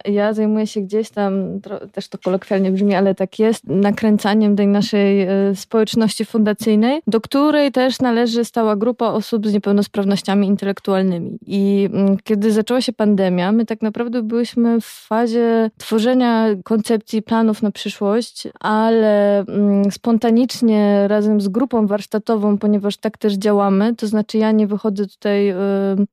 ja 0.06 0.34
zajmuję 0.34 0.68
się 0.68 0.82
gdzieś 0.82 1.10
tam, 1.10 1.60
też 1.92 2.08
to 2.08 2.18
kolokwialnie 2.18 2.72
brzmi, 2.72 2.96
ale 2.96 3.16
tak 3.16 3.40
jest, 3.40 3.64
nakręcaniem 3.64 4.56
tej 4.56 4.68
naszej 4.68 5.28
społeczności 5.56 6.26
fundacyjnej, 6.26 7.02
do 7.08 7.22
której 7.22 7.72
też 7.72 8.00
należy 8.00 8.46
stała 8.46 8.76
grupa 8.76 9.08
osób 9.08 9.48
z 9.48 9.54
niepełnosprawnościami 9.54 10.48
intelektualnymi. 10.48 11.38
I 11.46 11.90
kiedy 12.24 12.52
zaczęła 12.52 12.82
się 12.82 12.94
pandemia, 12.94 13.52
my 13.52 13.66
tak 13.66 13.82
naprawdę 13.82 14.22
byliśmy 14.22 14.82
w 14.82 14.86
fazie 14.86 15.70
tworzenia 15.78 16.48
koncepcji 16.64 17.22
planów 17.22 17.62
na 17.62 17.72
przyszłość, 17.72 18.48
ale 18.60 19.40
mm, 19.40 19.92
spontanicznie 19.92 21.08
razem 21.08 21.42
z 21.42 21.48
grupą 21.48 21.88
warsztatową, 21.88 22.58
ponieważ 22.58 22.98
tak 22.98 23.18
też 23.18 23.34
działamy, 23.34 23.96
to 23.96 24.08
znaczy 24.08 24.38
ja 24.38 24.52
nie 24.52 24.68
wychodzę 24.68 25.08
tutaj 25.08 25.54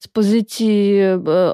z 0.01 0.09
pozycji 0.09 0.95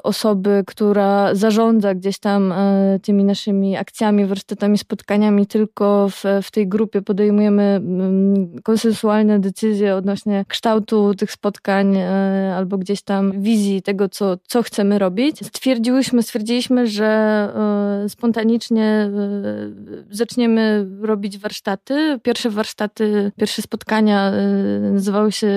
osoby, 0.03 0.63
która 0.67 1.35
zarządza 1.35 1.95
gdzieś 1.95 2.19
tam 2.19 2.51
e, 2.51 2.99
tymi 3.01 3.23
naszymi 3.23 3.77
akcjami, 3.77 4.25
warsztatami, 4.25 4.77
spotkaniami, 4.77 5.47
tylko 5.47 6.09
w, 6.09 6.23
w 6.43 6.51
tej 6.51 6.67
grupie 6.67 7.01
podejmujemy 7.01 7.63
mm, 7.63 8.55
konsensualne 8.63 9.39
decyzje 9.39 9.95
odnośnie 9.95 10.45
kształtu 10.47 11.15
tych 11.15 11.31
spotkań 11.31 11.97
albo 12.55 12.77
gdzieś 12.77 13.01
tam 13.01 13.41
wizji 13.41 13.81
tego, 13.81 14.09
co 14.09 14.20
co, 14.21 14.37
co 14.47 14.63
chcemy 14.63 14.99
robić. 14.99 15.37
Stwierdziłyśmy, 15.45 16.23
stwierdziliśmy, 16.23 16.87
że 16.87 17.05
e, 18.05 18.09
spontanicznie 18.09 18.83
e, 18.83 19.09
zaczniemy 20.11 20.87
robić 21.01 21.37
warsztaty. 21.37 22.19
Pierwsze 22.23 22.49
warsztaty, 22.49 23.31
pierwsze 23.37 23.61
spotkania 23.61 24.31
e, 24.31 24.79
nazywały 24.79 25.31
się 25.31 25.47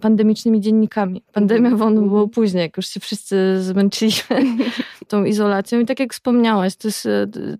pandemicznymi 0.00 0.60
dziennikami. 0.60 1.22
Pandemia 1.32 1.68
mhm. 1.68 1.76
won 1.76 2.08
było 2.08 2.28
później, 2.28 2.62
jak 2.62 2.76
już 2.76 2.86
się 2.86 3.00
wszyscy 3.00 3.62
zmęczyliśmy 3.62 4.36
tą 5.08 5.24
izolacją. 5.24 5.80
I 5.80 5.86
tak 5.86 6.00
jak 6.00 6.12
wspomniałaś, 6.12 6.76
to 6.76 6.88
jest, 6.88 7.08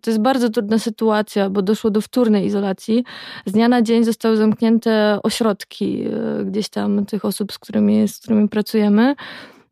to 0.00 0.10
jest 0.10 0.20
bardzo 0.20 0.50
trudna 0.50 0.78
sytuacja, 0.78 1.50
bo 1.50 1.62
doszło 1.62 1.90
do 1.90 2.00
wtórnej 2.00 2.46
izolacji. 2.46 3.04
Z 3.46 3.52
dnia 3.52 3.68
na 3.68 3.82
dzień 3.82 4.04
zostały 4.04 4.36
zamknięte 4.36 5.18
ośrodki 5.22 6.04
gdzieś 6.44 6.68
tam 6.68 7.06
tych 7.06 7.24
osób, 7.24 7.52
z 7.52 7.58
którymi, 7.58 8.08
z 8.08 8.18
którymi 8.18 8.48
pracujemy. 8.48 9.14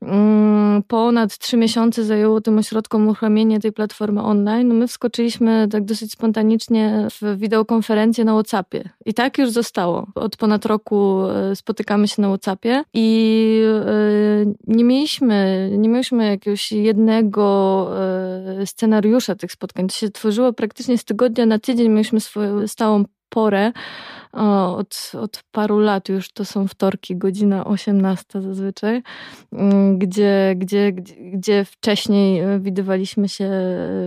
Mm, 0.03 0.83
ponad 0.83 1.39
trzy 1.39 1.57
miesiące 1.57 2.05
zajęło 2.05 2.41
tym 2.41 2.59
ośrodkom 2.59 3.07
uruchomienie 3.07 3.61
tej 3.61 3.73
platformy 3.73 4.23
online. 4.23 4.69
No 4.69 4.75
my 4.75 4.89
wskoczyliśmy 4.89 5.69
tak 5.71 5.85
dosyć 5.85 6.13
spontanicznie 6.13 7.09
w 7.11 7.39
wideokonferencję 7.39 8.25
na 8.25 8.33
WhatsAppie. 8.33 8.91
I 9.07 9.15
tak 9.15 9.39
już 9.39 9.51
zostało. 9.51 10.07
Od 10.15 10.37
ponad 10.37 10.67
roku 10.67 11.23
e, 11.23 11.57
spotykamy 11.57 12.09
się 12.09 12.23
na 12.23 12.29
WhatsAppie 12.29 12.85
i 12.95 13.63
e, 13.87 14.53
nie 14.67 14.85
mieliśmy, 14.85 15.71
nie 15.79 15.89
mieliśmy 15.89 16.27
jakiegoś 16.27 16.73
jednego 16.73 17.87
e, 18.61 18.67
scenariusza 18.67 19.35
tych 19.35 19.53
spotkań. 19.53 19.89
To 19.89 19.95
się 19.95 20.11
tworzyło 20.11 20.53
praktycznie 20.53 20.99
z 20.99 21.05
tygodnia 21.05 21.47
na 21.47 21.59
tydzień. 21.59 21.89
Mieliśmy 21.89 22.21
swoją 22.21 22.69
stałą 22.69 23.05
porę 23.29 23.73
od, 24.33 25.13
od 25.21 25.43
paru 25.53 25.79
lat 25.79 26.09
już 26.09 26.33
to 26.33 26.45
są 26.45 26.69
wtorki, 26.69 27.17
godzina 27.17 27.65
18 27.65 28.43
zazwyczaj, 28.43 29.03
mm, 29.53 29.99
gdzie, 29.99 30.55
gdzie, 30.57 30.93
gdzie, 31.33 31.65
wcześniej 31.65 32.41
e, 32.41 32.61
widywaliśmy 32.61 33.29
się 33.29 33.51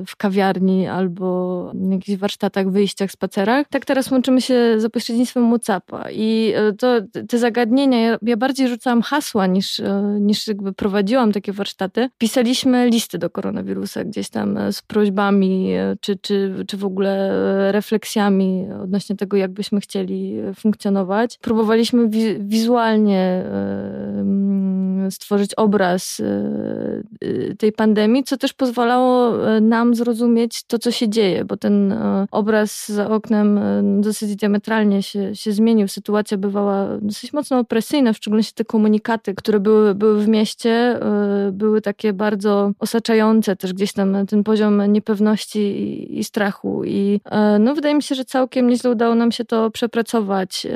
w 0.08 0.16
kawiarni 0.18 0.88
albo 0.88 1.72
na 1.74 1.96
jakichś 1.96 2.20
warsztatach, 2.20 2.70
wyjściach, 2.70 3.12
spacerach. 3.12 3.68
Tak 3.70 3.86
teraz 3.86 4.12
łączymy 4.12 4.42
się 4.42 4.80
za 4.80 4.90
pośrednictwem 4.90 5.50
WhatsAppa 5.50 6.12
i 6.12 6.54
e, 6.56 6.74
to, 6.74 7.02
te 7.28 7.38
zagadnienia, 7.38 8.02
ja, 8.02 8.18
ja 8.22 8.38
bardziej 8.38 8.68
rzucałam 8.68 9.02
hasła 9.02 9.48
niż, 9.48 9.80
e, 9.80 10.18
niż 10.20 10.48
jakby 10.48 10.74
prowadziłam 10.74 11.32
takie 11.32 11.54
warsztaty. 11.54 12.10
Pisaliśmy 12.18 12.90
listy 12.90 13.18
do 13.18 13.30
koronawirusa 13.30 14.04
gdzieś 14.04 14.30
tam 14.30 14.60
z 14.72 14.82
prośbami, 14.82 15.70
czy, 16.02 16.16
czy, 16.16 16.56
czy 16.68 16.78
w 16.78 16.86
ogóle 16.86 17.32
refleksjami 17.72 18.68
odnośnie 18.84 19.16
tego, 19.16 19.38
jakbyśmy 19.38 19.82
chcieli 19.82 20.13
funkcjonować. 20.56 21.38
Próbowaliśmy 21.42 22.10
wi 22.10 22.36
wizualnie 22.40 23.20
e, 23.20 25.12
stworzyć 25.12 25.56
obraz 25.56 26.20
e, 26.20 26.26
e, 27.52 27.56
tej 27.56 27.72
pandemii, 27.72 28.24
co 28.24 28.38
też 28.38 28.54
pozwalało 28.54 29.34
nam 29.62 29.96
zrozumieć 29.96 30.64
to, 30.64 30.80
co 30.80 30.92
się 30.92 31.10
dzieje, 31.10 31.46
bo 31.46 31.58
ten 31.58 31.96
obraz 32.32 32.90
za 32.90 33.10
oknem 33.10 33.60
dosyć 34.02 34.36
diametralnie 34.36 35.04
się, 35.04 35.36
się 35.36 35.52
zmienił. 35.52 35.88
Sytuacja 35.88 36.38
bywała 36.38 36.88
dosyć 37.02 37.34
mocno 37.34 37.60
opresyjna, 37.60 38.14
w 38.14 38.18
szczególności 38.18 38.54
te 38.54 38.66
komunikaty, 38.66 39.36
które 39.36 39.60
były, 39.60 39.96
były 39.96 40.24
w 40.24 40.28
mieście, 40.28 41.00
były 41.52 41.82
takie 41.82 42.14
bardzo 42.14 42.72
osaczające 42.80 43.56
też 43.56 43.74
gdzieś 43.74 43.94
tam 43.94 44.28
ten 44.28 44.44
poziom 44.44 44.92
niepewności 44.92 45.60
i, 45.60 46.20
i 46.20 46.24
strachu. 46.24 46.84
I 46.86 47.20
no, 47.60 47.76
wydaje 47.76 47.96
mi 47.96 48.04
się, 48.04 48.16
że 48.16 48.26
całkiem 48.26 48.68
nieźle 48.68 48.92
udało 48.92 49.16
nam 49.16 49.32
się 49.32 49.46
to 49.46 49.72
przepracować 49.72 50.03
pracować 50.04 50.66
e, 50.66 50.72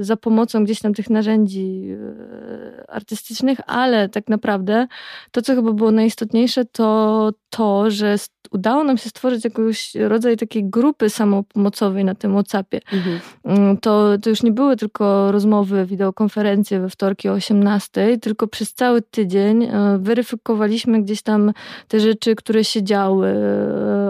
za 0.00 0.16
pomocą 0.16 0.64
gdzieś 0.64 0.80
tam 0.80 0.94
tych 0.94 1.10
narzędzi 1.10 1.88
e, 1.90 2.90
artystycznych, 2.90 3.58
ale 3.66 4.08
tak 4.08 4.28
naprawdę 4.28 4.86
to, 5.30 5.42
co 5.42 5.54
chyba 5.54 5.72
było 5.72 5.90
najistotniejsze, 5.90 6.64
to 6.64 7.30
to, 7.56 7.90
że 7.90 8.16
udało 8.50 8.84
nam 8.84 8.98
się 8.98 9.08
stworzyć 9.08 9.44
jakiś 9.44 9.94
rodzaj 9.94 10.36
takiej 10.36 10.64
grupy 10.64 11.10
samopomocowej 11.10 12.04
na 12.04 12.14
tym 12.14 12.32
WhatsAppie. 12.32 12.80
Mhm. 12.92 13.20
Mm, 13.44 13.76
to, 13.76 14.18
to 14.22 14.30
już 14.30 14.42
nie 14.42 14.52
były 14.52 14.76
tylko 14.76 15.32
rozmowy, 15.32 15.86
wideokonferencje 15.86 16.80
we 16.80 16.90
wtorki 16.90 17.28
o 17.28 17.32
18, 17.32 18.18
tylko 18.18 18.46
przez 18.46 18.74
cały 18.74 19.02
tydzień 19.02 19.64
e, 19.64 19.98
weryfikowaliśmy 20.00 21.02
gdzieś 21.02 21.22
tam 21.22 21.52
te 21.88 22.00
rzeczy, 22.00 22.34
które 22.34 22.64
się 22.64 22.82
działy, 22.82 23.34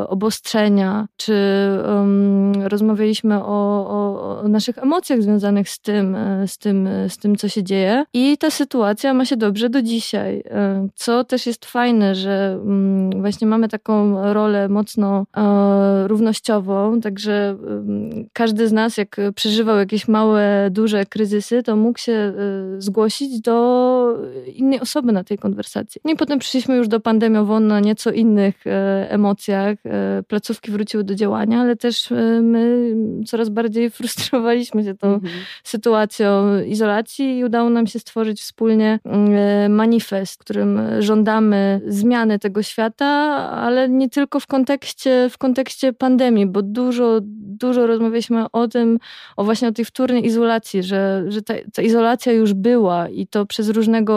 obostrzenia, 0.08 1.06
czy 1.16 1.34
um, 1.86 2.52
rozmawialiśmy 2.62 3.44
o, 3.44 3.86
o 3.88 4.04
o, 4.24 4.48
naszych 4.48 4.78
emocjach 4.78 5.22
związanych 5.22 5.68
z 5.68 5.80
tym, 5.80 6.14
e, 6.14 6.48
z, 6.48 6.58
tym, 6.58 6.86
e, 6.86 7.08
z 7.08 7.18
tym, 7.18 7.36
co 7.36 7.48
się 7.48 7.62
dzieje. 7.62 8.04
I 8.14 8.38
ta 8.38 8.50
sytuacja 8.50 9.14
ma 9.14 9.24
się 9.24 9.36
dobrze 9.36 9.70
do 9.70 9.82
dzisiaj. 9.82 10.42
E, 10.50 10.88
co 10.94 11.24
też 11.24 11.46
jest 11.46 11.64
fajne, 11.64 12.14
że 12.14 12.58
mm, 12.62 13.20
właśnie 13.20 13.33
właśnie 13.34 13.46
mamy 13.46 13.68
taką 13.68 14.22
rolę 14.32 14.68
mocno 14.68 15.26
e, 15.36 16.08
równościową, 16.08 17.00
także 17.00 17.56
każdy 18.32 18.68
z 18.68 18.72
nas, 18.72 18.96
jak 18.96 19.16
przeżywał 19.34 19.78
jakieś 19.78 20.08
małe, 20.08 20.68
duże 20.70 21.06
kryzysy, 21.06 21.62
to 21.62 21.76
mógł 21.76 21.98
się 21.98 22.12
e, 22.12 22.34
zgłosić 22.78 23.40
do 23.40 23.54
innej 24.54 24.80
osoby 24.80 25.12
na 25.12 25.24
tej 25.24 25.38
konwersacji. 25.38 26.00
No 26.04 26.12
i 26.12 26.16
potem 26.16 26.38
przyszliśmy 26.38 26.76
już 26.76 26.88
do 26.88 27.00
pandemiowo 27.00 27.60
na 27.60 27.80
nieco 27.80 28.10
innych 28.10 28.66
e, 28.66 29.10
emocjach. 29.10 29.78
E, 29.86 30.22
placówki 30.22 30.70
wróciły 30.70 31.04
do 31.04 31.14
działania, 31.14 31.60
ale 31.60 31.76
też 31.76 32.12
e, 32.12 32.40
my 32.42 32.94
coraz 33.26 33.48
bardziej 33.48 33.90
frustrowaliśmy 33.96 34.84
się 34.84 34.94
tą 34.94 35.14
mhm. 35.14 35.32
sytuacją 35.64 36.60
izolacji 36.62 37.38
i 37.38 37.44
udało 37.44 37.70
nam 37.70 37.86
się 37.86 37.98
stworzyć 37.98 38.40
wspólnie 38.40 38.98
manifest, 39.68 40.34
w 40.34 40.38
którym 40.38 40.80
żądamy 40.98 41.80
zmiany 41.86 42.38
tego 42.38 42.62
świata, 42.62 43.23
ale 43.50 43.88
nie 43.88 44.08
tylko 44.08 44.40
w 44.40 44.46
kontekście, 44.46 45.28
w 45.30 45.38
kontekście 45.38 45.92
pandemii, 45.92 46.46
bo 46.46 46.62
dużo, 46.62 47.18
dużo 47.22 47.86
rozmawialiśmy 47.86 48.50
o 48.52 48.68
tym, 48.68 48.98
o 49.36 49.44
właśnie 49.44 49.68
o 49.68 49.72
tej 49.72 49.84
wtórnej 49.84 50.26
izolacji, 50.26 50.82
że, 50.82 51.24
że 51.28 51.42
ta, 51.42 51.54
ta 51.74 51.82
izolacja 51.82 52.32
już 52.32 52.54
była 52.54 53.08
i 53.08 53.26
to 53.26 53.46
przez 53.46 53.68
różnego 53.68 54.14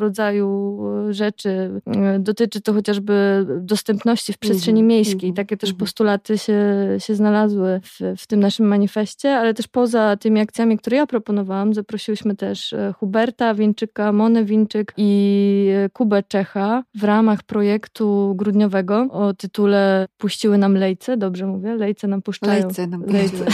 rodzaju 0.00 0.80
rzeczy. 1.10 1.80
Dotyczy 2.18 2.60
to 2.60 2.72
chociażby 2.72 3.46
dostępności 3.60 4.32
w 4.32 4.38
przestrzeni 4.38 4.80
mm 4.80 4.86
-hmm, 4.86 4.94
miejskiej. 4.94 5.32
Takie 5.32 5.56
też 5.56 5.70
mhm. 5.70 5.78
postulaty 5.78 6.38
się, 6.38 6.62
się 6.98 7.14
znalazły 7.14 7.80
w, 7.82 8.14
w 8.22 8.26
tym 8.26 8.40
naszym 8.40 8.66
manifestie, 8.66 9.36
ale 9.36 9.54
też 9.54 9.68
poza 9.68 10.16
tymi 10.16 10.40
akcjami, 10.40 10.78
które 10.78 10.96
ja 10.96 11.06
proponowałam, 11.06 11.74
zaprosiłyśmy 11.74 12.36
też 12.36 12.72
e, 12.72 12.94
Huberta 12.98 13.54
Winczyka, 13.54 14.12
Monę 14.12 14.44
Winczyk 14.44 14.92
i 14.96 15.68
Kubę 15.92 16.22
Czecha 16.22 16.82
w 16.94 17.04
ramach 17.04 17.42
projektu 17.42 18.05
grudniowego 18.34 19.08
o 19.10 19.34
tytule 19.34 20.08
Puściły 20.18 20.58
nam 20.58 20.74
lejce, 20.74 21.16
dobrze 21.16 21.46
mówię? 21.46 21.74
Lejce 21.74 22.08
nam 22.08 22.22
puszczają. 22.22 22.62
Lejce 22.64 22.86
nam 22.86 23.02
puściły. 23.02 23.46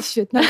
Świetna 0.10 0.40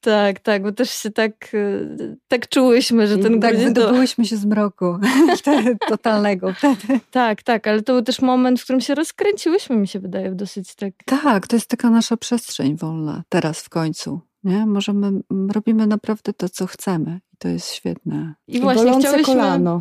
Tak, 0.00 0.40
tak, 0.40 0.62
bo 0.62 0.72
też 0.72 0.90
się 0.90 1.10
tak, 1.10 1.54
y, 1.54 2.16
tak 2.28 2.48
czułyśmy, 2.48 3.06
że 3.06 3.18
ten 3.18 3.40
Tak, 3.40 3.50
grudzień 3.50 3.74
wydobyłyśmy 3.74 4.24
to... 4.24 4.30
się 4.30 4.36
z 4.36 4.44
mroku 4.44 4.98
totalnego 5.88 6.52
wtedy. 6.54 7.00
Tak, 7.10 7.42
tak, 7.42 7.66
ale 7.66 7.82
to 7.82 7.92
był 7.92 8.02
też 8.02 8.20
moment, 8.20 8.60
w 8.60 8.64
którym 8.64 8.80
się 8.80 8.94
rozkręciłyśmy, 8.94 9.76
mi 9.76 9.88
się 9.88 10.00
wydaje, 10.00 10.30
dosyć 10.32 10.74
tak. 10.74 10.92
Tak, 11.04 11.46
to 11.46 11.56
jest 11.56 11.68
taka 11.68 11.90
nasza 11.90 12.16
przestrzeń 12.16 12.76
wolna, 12.76 13.22
teraz 13.28 13.60
w 13.60 13.68
końcu. 13.68 14.20
Nie? 14.44 14.66
Możemy, 14.66 15.10
robimy 15.50 15.86
naprawdę 15.86 16.32
to, 16.32 16.48
co 16.48 16.66
chcemy. 16.66 17.20
I 17.36 17.38
to 17.38 17.48
jest 17.48 17.72
świetne. 17.72 18.34
I, 18.48 18.56
I 18.56 18.60
właśnie 18.60 18.84
bolące 18.84 19.08
chciałyśmy... 19.08 19.34
kolano. 19.34 19.80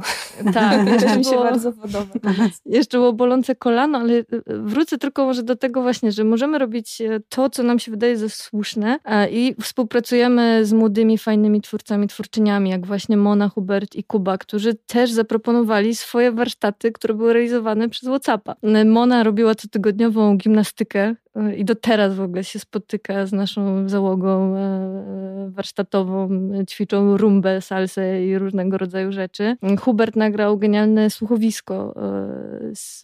Tak, 0.53 0.88
jeszcze 0.93 1.17
mi 1.17 1.25
się 1.25 1.35
bardzo 1.35 1.71
podoba. 1.71 2.33
Jeszcze 2.65 2.97
było 2.97 3.13
bolące 3.13 3.55
kolano, 3.55 3.97
ale 3.97 4.13
y, 4.13 4.25
wrócę 4.47 4.97
tylko 4.97 5.25
może 5.25 5.43
do 5.43 5.55
tego 5.55 5.81
właśnie, 5.81 6.12
że 6.12 6.24
możemy 6.24 6.57
robić 6.59 7.01
e, 7.01 7.19
to, 7.29 7.50
co 7.50 7.63
nam 7.63 7.79
się 7.79 7.91
wydaje 7.91 8.17
za 8.17 8.29
słuszne 8.29 9.00
i 9.31 9.55
współpracujemy 9.62 10.65
z 10.65 10.74
młodymi, 10.74 11.17
fajnymi 11.17 11.62
twórcami, 11.62 12.07
twórczyniami, 12.07 12.69
jak 12.69 12.85
właśnie 12.85 13.17
Mona, 13.17 13.50
Hubert 13.50 13.95
i 13.95 14.03
Kuba, 14.03 14.38
którzy 14.38 14.74
też 14.74 15.12
zaproponowali 15.12 15.95
swoje 15.95 16.31
warsztaty, 16.31 16.91
które 16.91 17.13
były 17.13 17.33
realizowane 17.33 17.89
przez 17.89 18.09
Whatsappa. 18.09 18.55
Mona 18.85 19.24
robiła 19.24 19.55
cotygodniową 19.55 20.38
gimnastykę 20.38 21.15
i 21.58 21.65
do 21.65 21.75
teraz 21.75 22.15
w 22.15 22.22
ogóle 22.22 22.44
się 22.44 22.60
spotyka 22.60 23.25
z 23.25 23.34
naszą 23.34 23.89
załogą 23.89 24.56
e, 24.56 25.50
warsztatową, 25.50 26.30
ćwiczą 26.70 27.18
rumbę, 27.18 27.62
salsę 27.62 28.25
i 28.25 28.38
różnego 28.38 28.77
rodzaju 28.77 29.12
rzeczy. 29.12 29.56
Hubert 29.80 30.15
nagrał 30.15 30.58
genialne 30.58 31.10
słuchowisko 31.10 31.96
e, 31.96 32.75
z, 32.75 33.01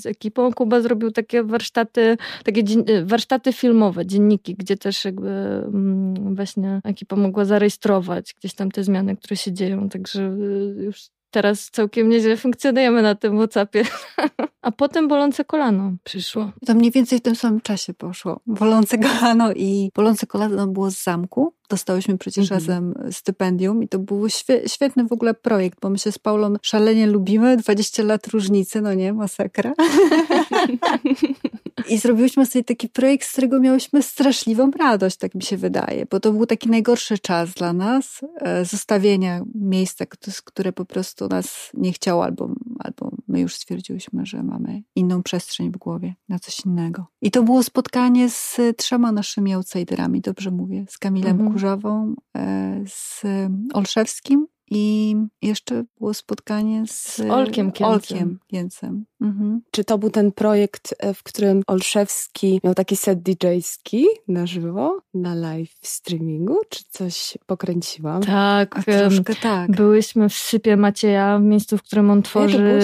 z 0.00 0.06
ekipą. 0.06 0.52
Kuba 0.52 0.80
zrobił 0.80 1.10
takie 1.10 1.42
warsztaty, 1.42 2.16
takie 2.44 2.62
warsztaty 3.04 3.52
filmowe, 3.52 4.06
dzienniki, 4.06 4.54
gdzie 4.54 4.76
też 4.76 5.04
jakby 5.04 5.28
mm, 5.28 6.34
właśnie 6.34 6.80
ekipa 6.84 7.16
mogła 7.16 7.44
zarejestrować 7.44 8.34
gdzieś 8.38 8.54
tam 8.54 8.70
te 8.70 8.84
zmiany, 8.84 9.16
które 9.16 9.36
się 9.36 9.52
dzieją, 9.52 9.88
także 9.88 10.22
e, 10.22 10.82
już 10.82 11.10
teraz 11.30 11.70
całkiem 11.70 12.08
nieźle 12.08 12.36
funkcjonujemy 12.36 13.02
na 13.02 13.14
tym 13.14 13.36
WhatsAppie. 13.36 13.84
A 14.62 14.72
potem 14.72 15.08
bolące 15.08 15.44
kolano 15.44 15.92
przyszło. 16.04 16.52
To 16.66 16.74
mniej 16.74 16.90
więcej 16.90 17.18
w 17.18 17.22
tym 17.22 17.36
samym 17.36 17.60
czasie 17.60 17.94
poszło. 17.94 18.40
Bolące 18.46 18.98
kolano 18.98 19.52
i 19.52 19.90
bolące 19.94 20.26
kolano 20.26 20.66
było 20.66 20.90
z 20.90 21.02
zamku. 21.02 21.54
Dostałyśmy 21.68 22.18
przecież 22.18 22.52
mhm. 22.52 22.60
razem 22.60 22.94
stypendium 23.12 23.82
i 23.82 23.88
to 23.88 23.98
był 23.98 24.28
świe 24.28 24.68
świetny 24.68 25.04
w 25.04 25.12
ogóle 25.12 25.34
projekt, 25.34 25.80
bo 25.80 25.90
my 25.90 25.98
się 25.98 26.12
z 26.12 26.18
Paulą 26.18 26.54
szalenie 26.62 27.06
lubimy. 27.06 27.56
20 27.56 28.02
lat 28.02 28.26
różnicy, 28.26 28.80
no 28.80 28.94
nie, 28.94 29.12
masakra. 29.12 29.72
I 31.88 31.98
zrobiłyśmy 31.98 32.46
sobie 32.46 32.64
taki 32.64 32.88
projekt, 32.88 33.28
z 33.28 33.32
którego 33.32 33.60
miałyśmy 33.60 34.02
straszliwą 34.02 34.70
radość, 34.70 35.16
tak 35.16 35.34
mi 35.34 35.42
się 35.42 35.56
wydaje, 35.56 36.06
bo 36.10 36.20
to 36.20 36.32
był 36.32 36.46
taki 36.46 36.70
najgorszy 36.70 37.18
czas 37.18 37.54
dla 37.54 37.72
nas, 37.72 38.20
e, 38.40 38.64
zostawienia 38.64 39.42
miejsca, 39.54 40.04
które 40.44 40.72
po 40.72 40.84
prostu 40.84 41.28
nas 41.28 41.70
nie 41.74 41.92
chciało, 41.92 42.24
albo, 42.24 42.50
albo 42.78 43.10
my 43.28 43.40
już 43.40 43.54
stwierdziłyśmy, 43.54 44.26
że 44.26 44.42
mamy 44.42 44.82
inną 44.96 45.22
przestrzeń 45.22 45.70
w 45.70 45.76
głowie 45.76 46.14
na 46.28 46.38
coś 46.38 46.66
innego. 46.66 47.06
I 47.22 47.30
to 47.30 47.42
było 47.42 47.62
spotkanie 47.62 48.30
z 48.30 48.60
trzema 48.76 49.12
naszymi 49.12 49.54
outsiderami, 49.54 50.20
dobrze 50.20 50.50
mówię, 50.50 50.84
z 50.88 50.98
Kamilem 50.98 51.30
mhm. 51.30 51.52
Kurzawą, 51.52 52.14
e, 52.36 52.84
z 52.86 53.22
Olszewskim 53.72 54.46
i 54.70 55.16
jeszcze 55.42 55.84
było 55.98 56.14
spotkanie 56.14 56.86
z, 56.86 57.16
z 57.16 57.20
Olkiem 57.20 57.72
Kiencem. 57.72 57.94
Olkiem 57.94 58.38
Kiencem. 58.46 59.04
Mhm. 59.20 59.60
Czy 59.70 59.84
to 59.84 59.98
był 59.98 60.10
ten 60.10 60.32
projekt, 60.32 60.94
e, 60.98 61.14
w 61.14 61.22
którym 61.22 61.62
Olszewski 61.66 62.60
miał 62.64 62.74
taki 62.74 62.96
set 62.96 63.22
DJ-ski 63.22 64.06
na 64.28 64.46
żywo, 64.46 65.00
na 65.14 65.34
live 65.34 65.74
streamingu? 65.82 66.56
Czy 66.68 66.84
coś 66.90 67.38
pokręciłam? 67.46 68.22
Tak, 68.22 68.78
A 68.78 68.82
troszkę 68.82 69.34
tak. 69.34 69.70
Byłyśmy 69.70 70.28
w 70.28 70.34
Sypie 70.34 70.76
Macieja, 70.76 71.38
w 71.38 71.42
miejscu, 71.42 71.78
w 71.78 71.82
którym 71.82 72.10
on 72.10 72.22
tworzy 72.22 72.80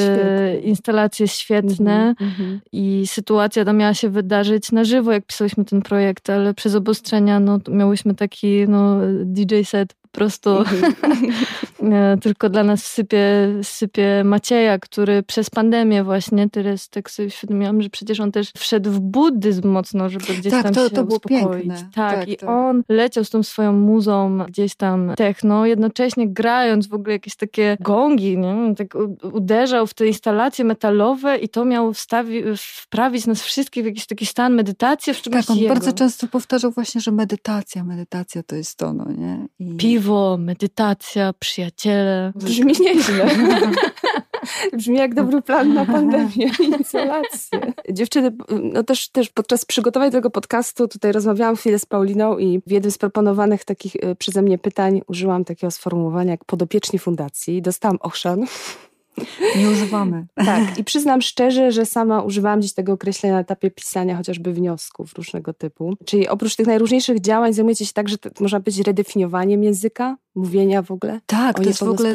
instalacje 0.64 1.29
świetne 1.29 2.09
mhm, 2.09 2.31
mhm. 2.31 2.61
i 2.72 3.05
sytuacja 3.07 3.64
ta 3.64 3.72
miała 3.72 3.94
się 3.94 4.09
wydarzyć 4.09 4.72
na 4.72 4.85
żywo, 4.85 5.12
jak 5.12 5.27
pisałyśmy 5.27 5.64
ten 5.64 5.83
projekt, 5.83 6.31
ale 6.31 6.55
przez 6.55 6.75
obostrzenia 6.75 7.40
no, 7.40 7.59
miałyśmy 7.68 8.14
taki 8.14 8.68
no, 8.68 8.99
DJ 9.25 9.62
set 9.64 9.94
prostu 10.16 10.51
e, 11.83 12.16
tylko 12.20 12.49
dla 12.49 12.64
nas 12.64 12.85
sypie, 12.85 13.25
sypie 13.62 14.22
Macieja, 14.25 14.79
który 14.79 15.22
przez 15.22 15.51
pandemię 15.51 16.05
właśnie, 16.05 16.25
teraz 16.52 16.88
tak 16.88 17.10
sobie 17.10 17.30
świadomiłam, 17.30 17.82
że 17.82 17.90
przecież 17.90 18.20
on 18.20 18.32
też 18.32 18.52
wszedł 18.56 18.90
w 18.90 19.00
buddyzm 19.00 19.68
mocno, 19.68 20.08
żeby 20.08 20.24
gdzieś 20.24 20.52
tak, 20.52 20.62
tam 20.62 20.74
to, 20.74 20.84
się 20.84 20.90
to 20.90 21.04
było 21.04 21.16
uspokoić. 21.16 21.66
Piękne. 21.66 21.90
Tak, 21.94 22.18
tak, 22.18 22.28
i 22.28 22.36
tak. 22.36 22.50
on 22.50 22.82
leciał 22.88 23.24
z 23.24 23.30
tą 23.30 23.42
swoją 23.42 23.72
muzą 23.72 24.38
gdzieś 24.48 24.74
tam 24.74 25.12
techno, 25.16 25.66
jednocześnie 25.66 26.28
grając 26.28 26.86
w 26.86 26.94
ogóle 26.94 27.12
jakieś 27.12 27.36
takie 27.36 27.76
gongi, 27.80 28.38
nie? 28.38 28.74
tak 28.76 28.94
uderzał 29.32 29.86
w 29.86 29.94
te 29.94 30.06
instalacje 30.06 30.64
metalowe 30.64 31.36
i 31.38 31.48
to 31.48 31.64
miało 31.64 31.92
wstawi, 31.92 32.42
wprawić 32.56 33.26
nas 33.26 33.42
wszystkich 33.42 33.82
w 33.82 33.86
jakiś 33.86 34.06
taki 34.06 34.26
stan 34.26 34.54
medytacji, 34.54 35.14
w 35.14 35.16
szczególności 35.16 35.46
Tak, 35.46 35.56
on 35.56 35.62
jego. 35.62 35.74
bardzo 35.74 35.92
często 35.92 36.26
powtarzał 36.26 36.70
właśnie, 36.70 37.00
że 37.00 37.12
medytacja, 37.12 37.84
medytacja 37.84 38.42
to 38.42 38.56
jest 38.56 38.76
to, 38.76 38.92
no 38.92 39.04
nie? 39.12 39.46
I... 39.58 39.76
Piwo, 39.76 40.36
medytacja, 40.40 41.32
przyjaciele. 41.38 42.32
Brzmi 42.34 42.74
nieźle. 42.80 43.28
Brzmi 44.72 44.98
jak 44.98 45.14
dobry 45.14 45.42
plan 45.42 45.74
na 45.74 45.86
pandemię 45.86 46.50
i 46.60 46.80
izolację. 46.82 47.72
Dziewczyny, 47.90 48.32
no 48.62 48.82
też, 48.82 49.08
też 49.08 49.28
podczas 49.28 49.64
przygotowania 49.64 50.10
tego 50.10 50.30
podcastu 50.30 50.88
tutaj 50.88 51.12
rozmawiałam 51.12 51.56
chwilę 51.56 51.78
z 51.78 51.86
Pauliną 51.86 52.38
i 52.38 52.62
w 52.66 52.70
jednym 52.70 52.90
z 52.90 52.98
proponowanych 52.98 53.64
takich 53.64 53.96
y, 53.96 54.16
przeze 54.18 54.42
mnie 54.42 54.58
pytań 54.58 55.00
użyłam 55.06 55.44
takiego 55.44 55.70
sformułowania 55.70 56.30
jak 56.30 56.44
podopieczni 56.44 56.98
fundacji. 56.98 57.62
Dostałam 57.62 57.98
ochrzan. 58.00 58.46
Nie 59.56 59.70
używamy. 59.70 60.26
Tak, 60.34 60.78
i 60.78 60.84
przyznam 60.84 61.22
szczerze, 61.22 61.72
że 61.72 61.86
sama 61.86 62.22
używałam 62.22 62.62
dziś 62.62 62.72
tego 62.72 62.92
określenia 62.92 63.34
na 63.34 63.40
etapie 63.40 63.70
pisania 63.70 64.16
chociażby 64.16 64.52
wniosków 64.52 65.14
różnego 65.14 65.52
typu. 65.52 65.96
Czyli 66.04 66.28
oprócz 66.28 66.56
tych 66.56 66.66
najróżniejszych 66.66 67.20
działań 67.20 67.52
zajmujecie 67.52 67.86
się 67.86 67.92
także, 67.92 68.16
można 68.40 68.60
być 68.60 68.80
redefiniowaniem 68.80 69.62
języka, 69.64 70.16
mówienia 70.37 70.83
w 70.83 70.90
ogóle 70.90 71.20
Tak, 71.27 71.57
to 71.57 71.62
jest 71.62 71.79
w 71.79 71.83
ogóle 71.83 72.14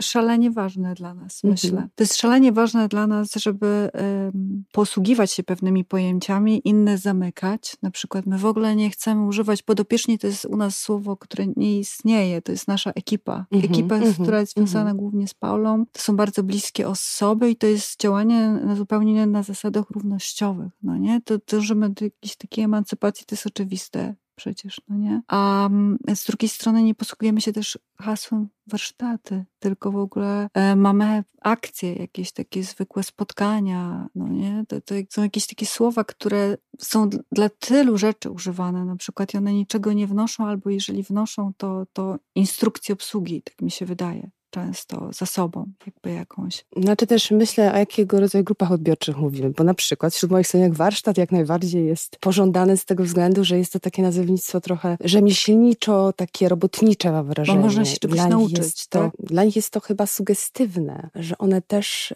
szalenie 0.00 0.50
ważne 0.50 0.94
dla 0.94 1.14
nas, 1.14 1.44
myślę. 1.44 1.70
Mhm. 1.70 1.88
To 1.94 2.02
jest 2.02 2.16
szalenie 2.16 2.52
ważne 2.52 2.88
dla 2.88 3.06
nas, 3.06 3.34
żeby 3.34 3.90
um, 3.94 4.64
posługiwać 4.72 5.32
się 5.32 5.42
pewnymi 5.42 5.84
pojęciami, 5.84 6.68
inne 6.68 6.98
zamykać. 6.98 7.76
Na 7.82 7.90
przykład 7.90 8.26
my 8.26 8.38
w 8.38 8.46
ogóle 8.46 8.76
nie 8.76 8.90
chcemy 8.90 9.26
używać 9.26 9.62
podopieczni, 9.62 10.18
to 10.18 10.26
jest 10.26 10.44
u 10.44 10.56
nas 10.56 10.78
słowo, 10.78 11.16
które 11.16 11.46
nie 11.56 11.78
istnieje, 11.78 12.42
to 12.42 12.52
jest 12.52 12.68
nasza 12.68 12.90
ekipa. 12.90 13.46
Mhm, 13.52 13.72
ekipa, 13.72 13.94
mhm, 13.94 14.14
która 14.14 14.40
jest 14.40 14.52
związana 14.52 14.94
głównie 14.94 15.28
z 15.28 15.34
Paulą. 15.34 15.86
To 15.92 16.00
są 16.00 16.16
bardzo 16.16 16.42
bliskie 16.42 16.88
osoby 16.88 17.50
i 17.50 17.56
to 17.56 17.66
jest 17.66 18.00
działanie 18.00 18.48
na 18.50 18.76
zupełnie 18.76 19.26
na 19.26 19.42
zasadach 19.42 19.90
równościowych, 19.90 20.72
no 20.82 20.96
nie? 20.96 21.20
To 21.20 21.34
dążymy 21.50 21.90
do 21.90 22.04
jakiejś 22.04 22.36
takiej 22.36 22.64
emancypacji, 22.64 23.26
to 23.26 23.34
jest 23.34 23.46
oczywiste 23.46 24.14
przecież, 24.36 24.80
no 24.88 24.96
nie? 24.96 25.22
A 25.28 25.68
z 26.14 26.24
drugiej 26.24 26.48
strony 26.48 26.82
nie 26.82 26.94
posługujemy 26.94 27.40
się 27.40 27.52
też 27.52 27.78
hasłem 27.98 28.48
warsztaty, 28.66 29.44
tylko 29.58 29.92
w 29.92 29.96
ogóle 29.96 30.48
e, 30.54 30.76
mamy 30.76 31.24
akcje, 31.40 31.94
jakieś 31.94 32.32
takie 32.32 32.62
zwykłe 32.62 33.02
spotkania, 33.02 34.08
no 34.14 34.28
nie? 34.28 34.64
To, 34.68 34.80
to 34.80 34.94
są 35.10 35.22
jakieś 35.22 35.46
takie 35.46 35.66
słowa, 35.66 36.04
które 36.04 36.56
są 36.78 37.10
dla 37.32 37.48
tylu 37.48 37.98
rzeczy 37.98 38.30
używane, 38.30 38.84
na 38.84 38.96
przykład 38.96 39.34
i 39.34 39.36
one 39.36 39.52
niczego 39.52 39.92
nie 39.92 40.06
wnoszą, 40.06 40.46
albo 40.46 40.70
jeżeli 40.70 41.02
wnoszą, 41.02 41.52
to, 41.56 41.86
to 41.92 42.18
instrukcje 42.34 42.92
obsługi, 42.92 43.42
tak 43.42 43.62
mi 43.62 43.70
się 43.70 43.86
wydaje 43.86 44.30
często 44.54 45.08
za 45.12 45.26
sobą, 45.26 45.66
jakby 45.86 46.10
jakąś. 46.10 46.64
Znaczy 46.76 47.06
też 47.06 47.30
myślę, 47.30 47.74
o 47.74 47.76
jakiego 47.76 48.20
rodzaju 48.20 48.44
grupach 48.44 48.72
odbiorczych 48.72 49.16
mówimy, 49.16 49.50
bo 49.50 49.64
na 49.64 49.74
przykład 49.74 50.14
wśród 50.14 50.32
moich 50.32 50.46
znajomych 50.46 50.76
warsztat 50.76 51.18
jak 51.18 51.32
najbardziej 51.32 51.86
jest 51.86 52.16
pożądany 52.20 52.76
z 52.76 52.84
tego 52.84 53.04
względu, 53.04 53.44
że 53.44 53.58
jest 53.58 53.72
to 53.72 53.80
takie 53.80 54.02
nazewnictwo 54.02 54.60
trochę 54.60 54.96
rzemieślniczo, 55.00 56.12
takie 56.12 56.48
robotnicze 56.48 57.12
mam 57.12 57.26
wrażenie. 57.26 57.58
Bo 57.58 57.64
można 57.64 57.84
się 57.84 57.96
czegoś 57.96 58.18
dla 58.18 58.28
nauczyć. 58.28 58.86
To, 58.86 58.98
tak? 58.98 59.12
Dla 59.18 59.44
nich 59.44 59.56
jest 59.56 59.70
to 59.70 59.80
chyba 59.80 60.06
sugestywne, 60.06 61.10
że 61.14 61.38
one 61.38 61.62
też 61.62 62.10
y, 62.10 62.14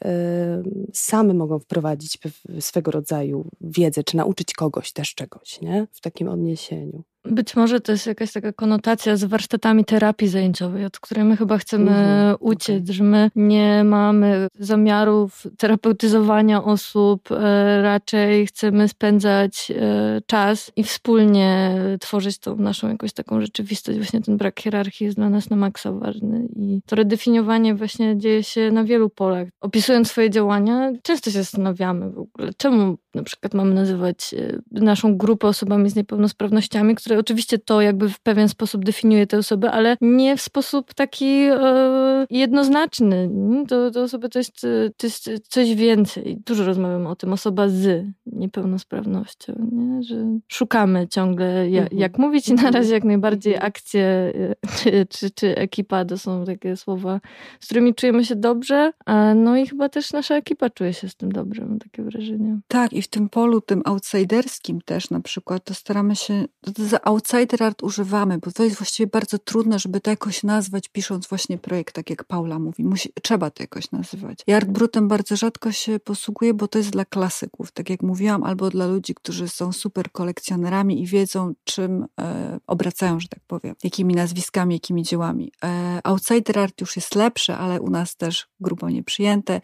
same 0.93 1.35
mogą 1.35 1.59
wprowadzić 1.59 2.19
swego 2.61 2.91
rodzaju 2.91 3.51
wiedzę, 3.61 4.05
czy 4.05 4.17
nauczyć 4.17 4.53
kogoś 4.53 4.93
też 4.93 5.15
czegoś, 5.15 5.61
nie? 5.61 5.87
W 5.93 6.01
takim 6.01 6.29
odniesieniu. 6.29 7.03
Być 7.25 7.57
może 7.57 7.81
to 7.81 7.93
jest 7.93 8.07
jakaś 8.07 8.33
taka 8.33 8.53
konotacja 8.53 9.17
z 9.17 9.25
warsztatami 9.25 9.85
terapii 9.85 10.29
zajęciowej, 10.29 10.85
od 10.85 11.01
której 11.01 11.25
my 11.25 11.37
chyba 11.37 11.59
chcemy 11.59 11.91
mhm, 11.91 12.37
uciec, 12.41 12.85
okay. 12.85 12.95
że 12.95 13.05
my 13.05 13.31
nie 13.37 13.85
mamy 13.85 14.49
zamiarów 14.59 15.47
terapeutyzowania 15.59 16.65
osób, 16.65 17.33
e, 17.33 17.83
raczej 17.83 18.47
chcemy 18.47 18.89
spędzać 18.89 19.73
e, 19.77 20.21
czas 20.27 20.73
i 20.77 20.85
wspólnie 20.85 21.75
tworzyć 22.01 22.39
tą 22.39 22.57
naszą 22.57 22.89
jakąś 22.89 23.13
taką 23.13 23.41
rzeczywistość. 23.41 23.99
Właśnie 23.99 24.21
ten 24.21 24.37
brak 24.37 24.61
hierarchii 24.61 25.05
jest 25.05 25.17
dla 25.17 25.31
nas 25.31 25.51
na 25.51 25.57
maksa 25.57 25.93
ważny 25.93 26.49
i 26.57 26.81
to 26.87 26.97
redefiniowanie 26.97 27.75
właśnie 27.75 28.19
dzieje 28.19 28.43
się 28.43 28.71
na 28.71 28.85
wielu 28.85 29.11
polach. 29.11 29.49
Opisując 29.61 30.09
swoje 30.09 30.31
działania, 30.31 30.93
często 31.03 31.31
się 31.31 31.39
zastanawiamy 31.39 32.11
w 32.11 32.19
ogóle, 32.19 32.51
czemu 32.57 32.99
na 33.15 33.23
przykład 33.23 33.55
mamy 33.55 33.75
nazywać 33.75 34.35
e, 34.35 34.59
naszą 34.71 35.17
grupę 35.17 35.49
osobami 35.49 35.91
z 35.91 35.97
niepełnosprawnościami, 35.97 36.95
które 36.95 37.08
oczywiście 37.19 37.59
to 37.59 37.81
jakby 37.81 38.09
w 38.09 38.21
pewien 38.21 38.49
sposób 38.49 38.85
definiuje 38.85 39.27
te 39.27 39.39
osoby, 39.39 39.71
ale 39.71 39.97
nie 40.01 40.37
w 40.37 40.41
sposób 40.41 40.95
taki 40.95 41.27
e, 41.27 42.27
jednoznaczny. 42.31 43.31
To, 43.69 43.91
to 43.91 44.03
osoby 44.03 44.29
to 44.29 44.39
jest, 44.39 44.61
to 44.97 45.07
jest 45.07 45.31
coś 45.49 45.75
więcej. 45.75 46.39
Dużo 46.47 46.65
rozmawiamy 46.65 47.09
o 47.09 47.17
tym. 47.17 47.33
Osoba 47.33 47.69
z 47.69 48.05
niepełnosprawnością, 48.27 49.69
nie? 49.73 50.03
że 50.03 50.17
szukamy 50.49 51.09
ciągle 51.09 51.71
jak, 51.71 51.85
mhm. 51.85 52.01
jak 52.01 52.19
mówić 52.19 52.49
i 52.49 52.55
na 52.55 52.71
razie 52.71 52.95
jak 52.95 53.05
najbardziej 53.05 53.55
mhm. 53.55 53.69
akcje 53.69 54.03
e, 54.03 54.55
czy, 54.79 55.07
czy, 55.07 55.31
czy 55.31 55.57
ekipa 55.57 56.05
to 56.05 56.19
są 56.19 56.45
takie 56.45 56.77
słowa, 56.77 57.21
z 57.61 57.67
którymi 57.67 57.95
czujemy 57.95 58.25
się 58.25 58.37
dobrze, 58.37 58.93
no 59.37 59.57
i 59.57 59.67
chyba 59.67 59.89
też 59.89 60.13
nasza 60.13 60.35
ekipa 60.35 60.71
czuje 60.71 60.93
się 60.93 61.09
z 61.09 61.17
tym 61.17 61.33
dobrze, 61.33 61.65
mam 61.65 61.79
takie 61.79 62.03
wrażenie. 62.03 62.59
Tak 62.69 62.93
i 62.93 63.03
w 63.03 63.09
tym 63.09 63.29
polu, 63.29 63.61
tym 63.61 63.83
outsiderskim 63.85 64.81
też 64.81 65.11
na 65.11 65.21
przykład, 65.21 65.65
to 65.65 65.75
staramy 65.75 66.17
się, 66.17 66.45
to 66.61 66.73
za 66.99 67.05
outsider 67.05 67.63
art 67.63 67.83
używamy, 67.83 68.39
bo 68.39 68.53
to 68.53 68.65
jest 68.65 68.77
właściwie 68.77 69.07
bardzo 69.07 69.39
trudne, 69.39 69.79
żeby 69.79 70.01
to 70.01 70.11
jakoś 70.11 70.43
nazwać, 70.43 70.89
pisząc 70.89 71.27
właśnie 71.27 71.59
projekt, 71.59 71.95
tak 71.95 72.11
jak 72.11 72.25
Paula 72.25 72.59
mówi. 72.59 72.85
Musi, 72.85 73.13
trzeba 73.23 73.51
to 73.51 73.63
jakoś 73.63 73.91
nazywać. 73.91 74.39
I 74.47 74.53
art 74.53 74.69
brutem 74.69 75.09
bardzo 75.09 75.37
rzadko 75.37 75.73
się 75.73 75.99
posługuje, 76.01 76.55
bo 76.55 76.69
to 76.69 76.79
jest 76.79 76.91
dla 76.91 77.05
klasyków, 77.05 77.73
tak 77.73 77.91
jak 77.91 78.03
mówiłam, 78.03 78.43
albo 78.43 78.71
dla 78.71 78.87
ludzi, 78.87 79.15
którzy 79.15 79.49
są 79.49 79.73
super 79.73 80.13
kolekcjonerami 80.13 81.03
i 81.03 81.07
wiedzą, 81.07 81.53
czym 81.65 82.07
e, 82.21 82.59
obracają, 82.67 83.21
że 83.21 83.29
tak 83.29 83.41
powiem, 83.47 83.75
jakimi 83.85 84.15
nazwiskami, 84.15 84.75
jakimi 84.75 85.03
dziełami. 85.03 85.53
E, 85.65 86.01
outsider 86.05 86.59
art 86.59 86.81
już 86.81 86.97
jest 86.97 87.15
lepszy, 87.15 87.55
ale 87.55 87.81
u 87.81 87.91
nas 87.91 88.17
też 88.17 88.49
grubo 88.61 88.91
nieprzyjęte. 88.91 89.61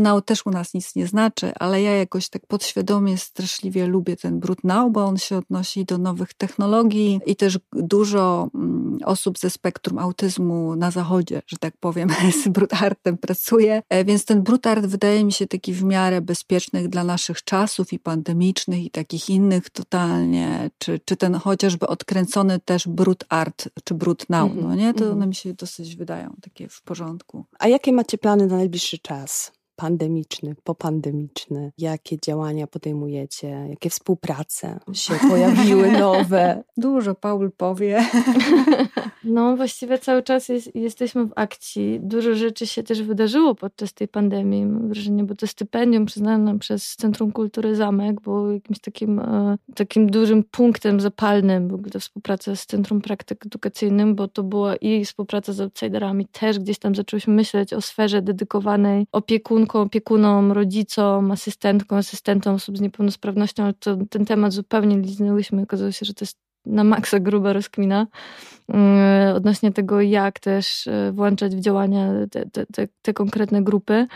Now 0.00 0.24
też 0.24 0.46
u 0.46 0.50
nas 0.50 0.74
nic 0.74 0.94
nie 0.96 1.06
znaczy, 1.06 1.52
ale 1.58 1.82
ja 1.82 1.92
jakoś 1.92 2.28
tak 2.28 2.46
podświadomie 2.46 3.18
straszliwie 3.18 3.86
lubię 3.86 4.16
ten 4.16 4.40
now, 4.64 4.92
bo 4.92 5.04
on 5.04 5.16
się 5.16 5.36
odnosi 5.36 5.84
do 5.84 5.98
nowych 5.98 6.34
technologii 6.34 7.20
i 7.26 7.36
też 7.36 7.58
dużo 7.72 8.50
mm, 8.54 8.98
osób 9.04 9.38
ze 9.38 9.50
spektrum 9.50 9.98
autyzmu 9.98 10.76
na 10.76 10.90
zachodzie, 10.90 11.42
że 11.46 11.56
tak 11.56 11.74
powiem, 11.80 12.08
z 12.44 12.48
brutartem 12.48 13.18
pracuje, 13.18 13.82
e, 13.88 14.04
więc 14.04 14.24
ten 14.24 14.42
brutart 14.42 14.86
wydaje 14.86 15.24
mi 15.24 15.32
się 15.32 15.46
taki 15.46 15.72
w 15.72 15.84
miarę 15.84 16.20
bezpieczny 16.20 16.88
dla 16.88 17.04
naszych 17.04 17.44
czasów 17.44 17.92
i 17.92 17.98
pandemicznych 17.98 18.84
i 18.84 18.90
takich 18.90 19.30
innych 19.30 19.70
totalnie, 19.70 20.70
czy, 20.78 21.00
czy 21.04 21.16
ten 21.16 21.34
chociażby 21.34 21.86
odkręcony 21.86 22.60
też 22.60 22.88
brut 22.88 23.24
art, 23.28 23.68
czy 23.84 23.94
mm 24.46 24.58
-hmm. 24.58 24.68
no 24.68 24.74
nie? 24.74 24.94
To 24.94 25.04
-hmm. 25.04 25.12
one 25.12 25.26
mi 25.26 25.34
się 25.34 25.54
dosyć 25.54 25.96
wydają 25.96 26.34
takie 26.42 26.68
w 26.68 26.82
porządku. 26.82 27.44
A 27.58 27.68
jakie 27.68 27.92
macie 27.92 28.17
plany 28.18 28.46
na 28.46 28.56
najbliższy 28.56 28.98
czas? 28.98 29.52
pandemiczny, 29.78 30.54
popandemiczny? 30.64 31.72
Jakie 31.78 32.16
działania 32.24 32.66
podejmujecie? 32.66 33.48
Jakie 33.70 33.90
współprace 33.90 34.80
się 34.92 35.14
pojawiły 35.28 35.92
nowe? 36.00 36.64
Dużo 36.76 37.14
Paul 37.14 37.52
powie. 37.56 38.06
No 39.24 39.56
właściwie 39.56 39.98
cały 39.98 40.22
czas 40.22 40.48
jest, 40.48 40.74
jesteśmy 40.74 41.24
w 41.24 41.32
akcji. 41.36 42.00
Dużo 42.02 42.34
rzeczy 42.34 42.66
się 42.66 42.82
też 42.82 43.02
wydarzyło 43.02 43.54
podczas 43.54 43.94
tej 43.94 44.08
pandemii, 44.08 44.66
mam 44.66 44.88
wrażenie, 44.88 45.24
bo 45.24 45.34
to 45.34 45.46
stypendium 45.46 46.06
przyznane 46.06 46.58
przez 46.58 46.96
Centrum 46.96 47.32
Kultury 47.32 47.76
Zamek 47.76 48.20
było 48.20 48.52
jakimś 48.52 48.78
takim, 48.78 49.18
e, 49.18 49.56
takim 49.74 50.10
dużym 50.10 50.44
punktem 50.44 51.00
zapalnym 51.00 51.68
w 51.68 51.74
ogóle 51.74 52.00
współpraca 52.00 52.56
z 52.56 52.66
Centrum 52.66 53.00
Praktyk 53.00 53.46
Edukacyjnym, 53.46 54.14
bo 54.14 54.28
to 54.28 54.42
była 54.42 54.76
i 54.76 55.04
współpraca 55.04 55.52
z 55.52 55.60
outsiderami, 55.60 56.26
też 56.26 56.58
gdzieś 56.58 56.78
tam 56.78 56.94
zaczęłyśmy 56.94 57.34
myśleć 57.34 57.72
o 57.72 57.80
sferze 57.80 58.22
dedykowanej 58.22 59.06
opiekunkom 59.12 59.82
opiekunom, 59.82 60.52
rodzicom, 60.52 61.30
asystentką, 61.30 61.96
asystentom 61.96 62.54
osób 62.54 62.78
z 62.78 62.80
niepełnosprawnością, 62.80 63.64
ale 63.64 63.74
to, 63.74 63.96
ten 64.10 64.24
temat 64.24 64.52
zupełnie 64.52 64.98
liznęłyśmy. 64.98 65.62
Okazało 65.62 65.92
się, 65.92 66.06
że 66.06 66.14
to 66.14 66.24
jest 66.24 66.47
na 66.66 66.84
maksa 66.84 67.20
gruba 67.20 67.52
rozkmina 67.52 68.06
yy, 68.68 69.34
odnośnie 69.34 69.72
tego, 69.72 70.00
jak 70.00 70.40
też 70.40 70.86
yy, 70.86 71.12
włączać 71.12 71.56
w 71.56 71.60
działania 71.60 72.08
te, 72.30 72.46
te, 72.46 72.66
te, 72.66 72.88
te 73.02 73.14
konkretne 73.14 73.62
grupy. 73.62 74.06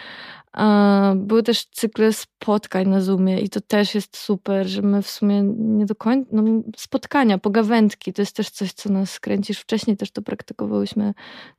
Były 1.16 1.42
też 1.42 1.64
cykle 1.64 2.12
spotkań 2.12 2.88
na 2.88 3.00
Zoomie 3.00 3.40
i 3.40 3.48
to 3.48 3.60
też 3.60 3.94
jest 3.94 4.16
super, 4.16 4.66
że 4.66 4.82
my 4.82 5.02
w 5.02 5.10
sumie 5.10 5.42
nie 5.58 5.86
do 5.86 5.94
końca, 5.94 6.30
no, 6.32 6.42
spotkania, 6.76 7.38
pogawędki, 7.38 8.12
to 8.12 8.22
jest 8.22 8.36
też 8.36 8.50
coś, 8.50 8.72
co 8.72 8.92
nas 8.92 9.20
kręcisz. 9.20 9.58
Wcześniej 9.58 9.96
też 9.96 10.10
to 10.10 10.22
praktykowałyśmy, 10.22 11.14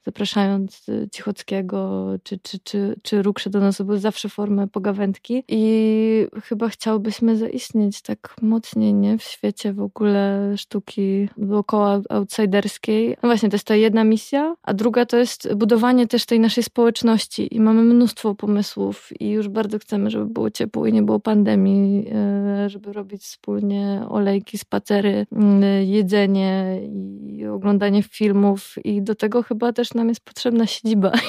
zapraszając 0.06 0.90
y, 0.90 1.08
Cichockiego 1.12 2.10
czy, 2.24 2.40
czy, 2.40 2.60
czy, 2.60 2.96
czy 3.04 3.50
do 3.50 3.60
nas, 3.60 3.82
były 3.82 4.00
zawsze 4.00 4.30
formy 4.30 4.68
pogawędki 4.68 5.44
i 5.48 6.28
chyba 6.44 6.70
chciałbyśmy 6.70 7.38
zaistnieć 7.38 8.02
tak 8.02 8.36
mocniej, 8.42 8.94
nie? 8.94 9.18
W 9.18 9.24
świecie 9.24 9.74
w 9.74 9.82
ogóle 9.82 10.54
sztuki 10.58 11.30
dookoła 11.38 12.02
outsiderskiej. 12.10 13.18
No 13.24 13.30
właśnie, 13.30 13.50
to 13.50 13.56
jest 13.56 13.68
ta 13.68 13.76
jedna 13.76 14.04
misja, 14.04 14.56
a 14.64 14.74
druga 14.74 15.06
to 15.06 15.18
jest 15.18 15.54
budowanie 15.54 16.08
też 16.08 16.26
tej 16.26 16.40
naszej 16.40 16.64
społeczności 16.64 17.56
i 17.56 17.60
mamy 17.60 17.84
mnóstwo 17.84 18.36
pomysłów 18.36 18.83
i 19.20 19.30
już 19.30 19.48
bardzo 19.48 19.80
chcemy, 19.80 20.10
żeby 20.10 20.26
było 20.26 20.52
ciepło 20.52 20.88
i 20.88 20.94
nie 20.94 21.04
było 21.04 21.20
pandemii, 21.20 22.08
e, 22.12 22.70
żeby 22.70 22.94
robić 22.94 23.22
wspólnie 23.22 24.02
olejki, 24.10 24.58
spacery, 24.58 25.26
jedzenie 25.86 26.82
i 27.28 27.46
oglądanie 27.46 28.04
filmów 28.04 28.76
i 28.84 29.02
do 29.02 29.16
tego 29.16 29.44
chyba 29.44 29.74
też 29.74 29.94
nam 29.94 30.10
jest 30.10 30.22
potrzebna 30.22 30.68
siedziba. 30.68 31.12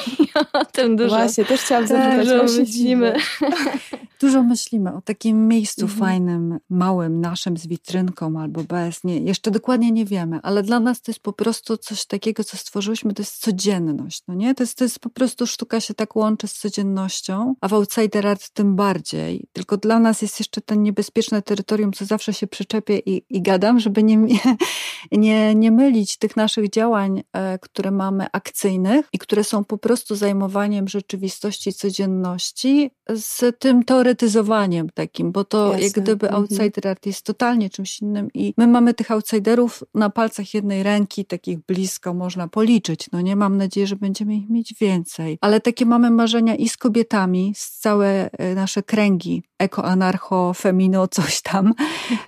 O 0.52 0.64
tym 0.64 0.96
dużo. 0.96 1.16
Właśnie, 1.16 1.44
też 1.44 1.60
chciałam 1.60 1.86
zapytać 1.86 2.28
dużo 2.28 2.60
myślimy. 2.60 3.14
Dużo 4.20 4.42
myślimy 4.42 4.94
o 4.94 5.00
takim 5.00 5.48
miejscu 5.48 5.82
mhm. 5.82 6.00
fajnym, 6.00 6.58
małym, 6.70 7.20
naszym 7.20 7.56
z 7.56 7.66
witrynką 7.66 8.40
albo 8.40 8.64
bez. 8.64 9.04
Nie, 9.04 9.18
jeszcze 9.18 9.50
dokładnie 9.50 9.92
nie 9.92 10.04
wiemy, 10.04 10.38
ale 10.42 10.62
dla 10.62 10.80
nas 10.80 11.02
to 11.02 11.10
jest 11.10 11.20
po 11.20 11.32
prostu 11.32 11.76
coś 11.76 12.06
takiego, 12.06 12.44
co 12.44 12.56
stworzyliśmy, 12.56 13.14
to 13.14 13.22
jest 13.22 13.40
codzienność. 13.40 14.22
No 14.28 14.34
nie? 14.34 14.54
To, 14.54 14.62
jest, 14.62 14.78
to 14.78 14.84
jest 14.84 14.98
po 14.98 15.10
prostu 15.10 15.46
sztuka 15.46 15.80
się 15.80 15.94
tak 15.94 16.16
łączy 16.16 16.48
z 16.48 16.54
codziennością 16.54 17.43
a 17.60 17.68
w 17.68 17.74
outsider 17.74 18.26
art 18.26 18.50
tym 18.50 18.76
bardziej. 18.76 19.46
Tylko 19.52 19.76
dla 19.76 19.98
nas 19.98 20.22
jest 20.22 20.38
jeszcze 20.38 20.60
ten 20.60 20.82
niebezpieczne 20.82 21.42
terytorium, 21.42 21.92
co 21.92 22.04
zawsze 22.04 22.34
się 22.34 22.46
przyczepię 22.46 22.98
i, 22.98 23.22
i 23.30 23.42
gadam, 23.42 23.80
żeby 23.80 24.02
nie, 24.02 24.18
nie, 25.12 25.54
nie 25.54 25.70
mylić 25.70 26.16
tych 26.16 26.36
naszych 26.36 26.70
działań, 26.70 27.22
e, 27.32 27.58
które 27.58 27.90
mamy 27.90 28.26
akcyjnych 28.32 29.08
i 29.12 29.18
które 29.18 29.44
są 29.44 29.64
po 29.64 29.78
prostu 29.78 30.16
zajmowaniem 30.16 30.88
rzeczywistości 30.88 31.72
codzienności 31.72 32.90
z 33.08 33.58
tym 33.58 33.84
teoretyzowaniem 33.84 34.90
takim, 34.94 35.32
bo 35.32 35.44
to 35.44 35.72
Jasne. 35.72 35.82
jak 35.84 35.92
gdyby 35.92 36.26
mhm. 36.26 36.42
outsider 36.42 36.88
art 36.88 37.06
jest 37.06 37.22
totalnie 37.22 37.70
czymś 37.70 38.00
innym 38.00 38.28
i 38.34 38.54
my 38.56 38.66
mamy 38.66 38.94
tych 38.94 39.10
outsiderów 39.10 39.84
na 39.94 40.10
palcach 40.10 40.54
jednej 40.54 40.82
ręki, 40.82 41.24
takich 41.24 41.58
blisko 41.58 42.14
można 42.14 42.48
policzyć. 42.48 43.06
No 43.12 43.20
nie 43.20 43.36
mam 43.36 43.56
nadzieję, 43.56 43.86
że 43.86 43.96
będziemy 43.96 44.36
ich 44.36 44.50
mieć 44.50 44.74
więcej. 44.80 45.38
Ale 45.40 45.60
takie 45.60 45.86
mamy 45.86 46.10
marzenia 46.10 46.54
i 46.54 46.68
z 46.68 46.76
kobietami, 46.76 47.33
z 47.56 47.78
całe 47.78 48.30
e, 48.32 48.54
nasze 48.54 48.82
kręgi 48.82 49.42
eko, 49.58 49.84
anarcho, 49.84 50.54
femino, 50.54 51.08
coś 51.18 51.42
tam, 51.42 51.74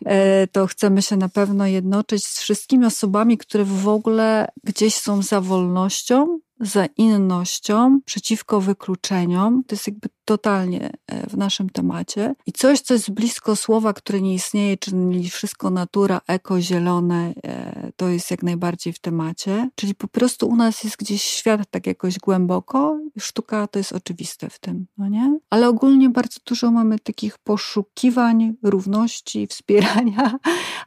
e, 0.06 0.46
to 0.46 0.66
chcemy 0.66 1.02
się 1.02 1.16
na 1.16 1.28
pewno 1.28 1.66
jednoczyć 1.66 2.26
z 2.26 2.40
wszystkimi 2.40 2.86
osobami, 2.86 3.38
które 3.38 3.64
w 3.64 3.88
ogóle 3.88 4.48
gdzieś 4.64 4.94
są 4.94 5.22
za 5.22 5.40
wolnością, 5.40 6.38
za 6.60 6.86
innością, 6.86 8.00
przeciwko 8.04 8.60
wykluczeniom. 8.60 9.64
To 9.66 9.74
jest 9.74 9.86
jakby 9.86 10.08
totalnie 10.26 10.90
e, 11.06 11.30
w 11.30 11.36
naszym 11.36 11.70
temacie. 11.70 12.34
I 12.46 12.52
coś, 12.52 12.80
co 12.80 12.94
jest 12.94 13.10
blisko 13.10 13.56
słowa, 13.56 13.92
które 13.92 14.20
nie 14.20 14.34
istnieje, 14.34 14.76
czyli 14.76 15.30
wszystko 15.30 15.70
natura, 15.70 16.20
eko, 16.26 16.60
zielone, 16.60 17.34
e, 17.44 17.92
to 17.96 18.08
jest 18.08 18.30
jak 18.30 18.42
najbardziej 18.42 18.92
w 18.92 18.98
temacie. 18.98 19.70
Czyli 19.74 19.94
po 19.94 20.08
prostu 20.08 20.48
u 20.48 20.56
nas 20.56 20.84
jest 20.84 20.96
gdzieś 20.96 21.22
świat 21.22 21.60
tak 21.70 21.86
jakoś 21.86 22.18
głęboko 22.18 22.98
sztuka 23.18 23.66
to 23.66 23.78
jest 23.78 23.92
oczywiste 23.92 24.50
w 24.50 24.58
tym, 24.58 24.86
no 24.98 25.08
nie? 25.08 25.38
Ale 25.50 25.68
ogólnie 25.68 26.10
bardzo 26.10 26.40
dużo 26.46 26.70
mamy 26.70 26.98
takich 26.98 27.38
poszukiwań, 27.38 28.54
równości, 28.62 29.46
wspierania, 29.52 30.38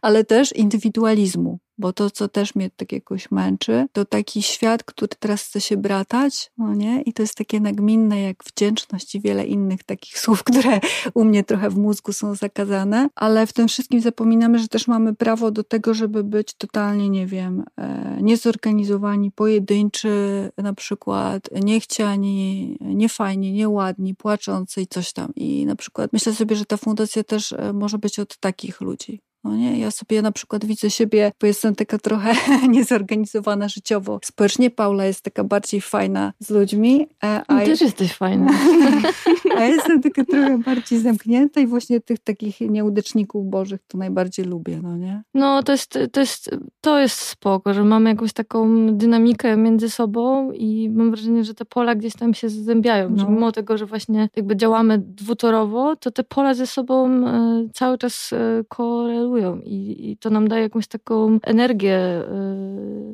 ale 0.01 0.23
też 0.23 0.55
indywidualizmu 0.55 1.59
bo 1.79 1.93
to, 1.93 2.09
co 2.09 2.27
też 2.27 2.55
mnie 2.55 2.69
tak 2.69 2.91
jakoś 2.91 3.31
męczy, 3.31 3.87
to 3.93 4.05
taki 4.05 4.43
świat, 4.43 4.83
który 4.83 5.15
teraz 5.19 5.43
chce 5.43 5.61
się 5.61 5.77
bratać, 5.77 6.51
no 6.57 6.73
nie? 6.73 7.01
I 7.01 7.13
to 7.13 7.23
jest 7.23 7.35
takie 7.35 7.59
nagminne 7.59 8.21
jak 8.21 8.43
wdzięczność 8.43 9.15
i 9.15 9.21
wiele 9.29 9.45
innych 9.45 9.83
takich 9.83 10.19
słów, 10.23 10.43
które 10.43 10.79
u 11.13 11.25
mnie 11.25 11.43
trochę 11.43 11.69
w 11.69 11.77
mózgu 11.77 12.13
są 12.13 12.35
zakazane, 12.35 13.09
ale 13.15 13.47
w 13.47 13.53
tym 13.53 13.67
wszystkim 13.67 14.01
zapominamy, 14.01 14.59
że 14.59 14.67
też 14.67 14.87
mamy 14.87 15.15
prawo 15.15 15.51
do 15.51 15.63
tego, 15.63 15.93
żeby 15.93 16.23
być 16.23 16.53
totalnie, 16.53 17.09
nie 17.09 17.27
wiem, 17.27 17.63
e, 17.77 18.17
niezorganizowani, 18.21 19.31
pojedynczy, 19.31 20.09
na 20.57 20.73
przykład 20.73 21.49
niechciani, 21.63 22.77
niefajni, 22.81 23.51
nieładni, 23.51 24.15
płaczący 24.15 24.81
i 24.81 24.87
coś 24.87 25.13
tam. 25.13 25.31
I 25.35 25.65
na 25.65 25.75
przykład 25.75 26.13
myślę 26.13 26.33
sobie, 26.33 26.55
że 26.55 26.65
ta 26.65 26.77
fundacja 26.77 27.23
też 27.23 27.53
e, 27.53 27.73
może 27.73 27.97
być 27.97 28.19
od 28.19 28.37
takich 28.37 28.81
ludzi. 28.81 29.21
No 29.43 29.55
nie, 29.55 29.79
ja 29.79 29.91
sobie 29.91 30.21
na 30.21 30.31
przykład 30.31 30.65
widzę 30.65 30.89
siebie, 30.89 31.31
bo 31.41 31.47
jestem 31.47 31.75
taka 31.75 31.97
trochę 31.97 32.33
niezorganizowana 32.69 33.67
życiowo. 33.67 34.19
Społecznie 34.23 34.69
Paula 34.69 35.05
jest 35.05 35.21
taka 35.21 35.43
bardziej 35.43 35.81
fajna 35.81 36.33
z 36.39 36.49
ludźmi. 36.49 37.07
E, 37.23 37.41
a 37.47 37.59
też 37.59 37.81
jesteś 37.81 38.13
fajna. 38.13 38.51
a 39.57 39.63
jestem 39.65 40.01
taka 40.01 40.25
trochę 40.25 40.57
bardziej 40.57 40.99
zamknięta 40.99 41.61
i 41.61 41.67
właśnie 41.67 41.99
tych 42.01 42.19
takich 42.19 42.61
nieudeczników 42.61 43.49
bożych 43.49 43.79
to 43.87 43.97
najbardziej 43.97 44.45
lubię, 44.45 44.79
no 44.83 44.97
nie? 44.97 45.23
No 45.33 45.63
to 45.63 45.71
jest, 45.71 45.99
to 46.11 46.19
jest, 46.19 46.49
to 46.81 46.99
jest 46.99 47.19
spoko, 47.19 47.73
że 47.73 47.83
mamy 47.83 48.09
jakąś 48.09 48.33
taką 48.33 48.87
dynamikę 48.97 49.57
między 49.57 49.89
sobą 49.89 50.51
i 50.51 50.89
mam 50.89 51.11
wrażenie, 51.11 51.43
że 51.43 51.53
te 51.53 51.65
pola 51.65 51.95
gdzieś 51.95 52.13
tam 52.13 52.33
się 52.33 52.49
zazębiają, 52.49 53.09
no. 53.09 53.17
że 53.17 53.29
mimo 53.29 53.51
tego, 53.51 53.77
że 53.77 53.85
właśnie 53.85 54.29
jakby 54.35 54.55
działamy 54.55 54.97
dwutorowo, 54.97 55.95
to 55.95 56.11
te 56.11 56.23
pola 56.23 56.53
ze 56.53 56.67
sobą 56.67 57.27
e, 57.27 57.67
cały 57.73 57.97
czas 57.97 58.33
e, 58.33 58.63
i, 59.65 60.11
i 60.11 60.17
to 60.17 60.29
nam 60.29 60.47
daje 60.47 60.63
jakąś 60.63 60.87
taką 60.87 61.39
energię 61.43 62.23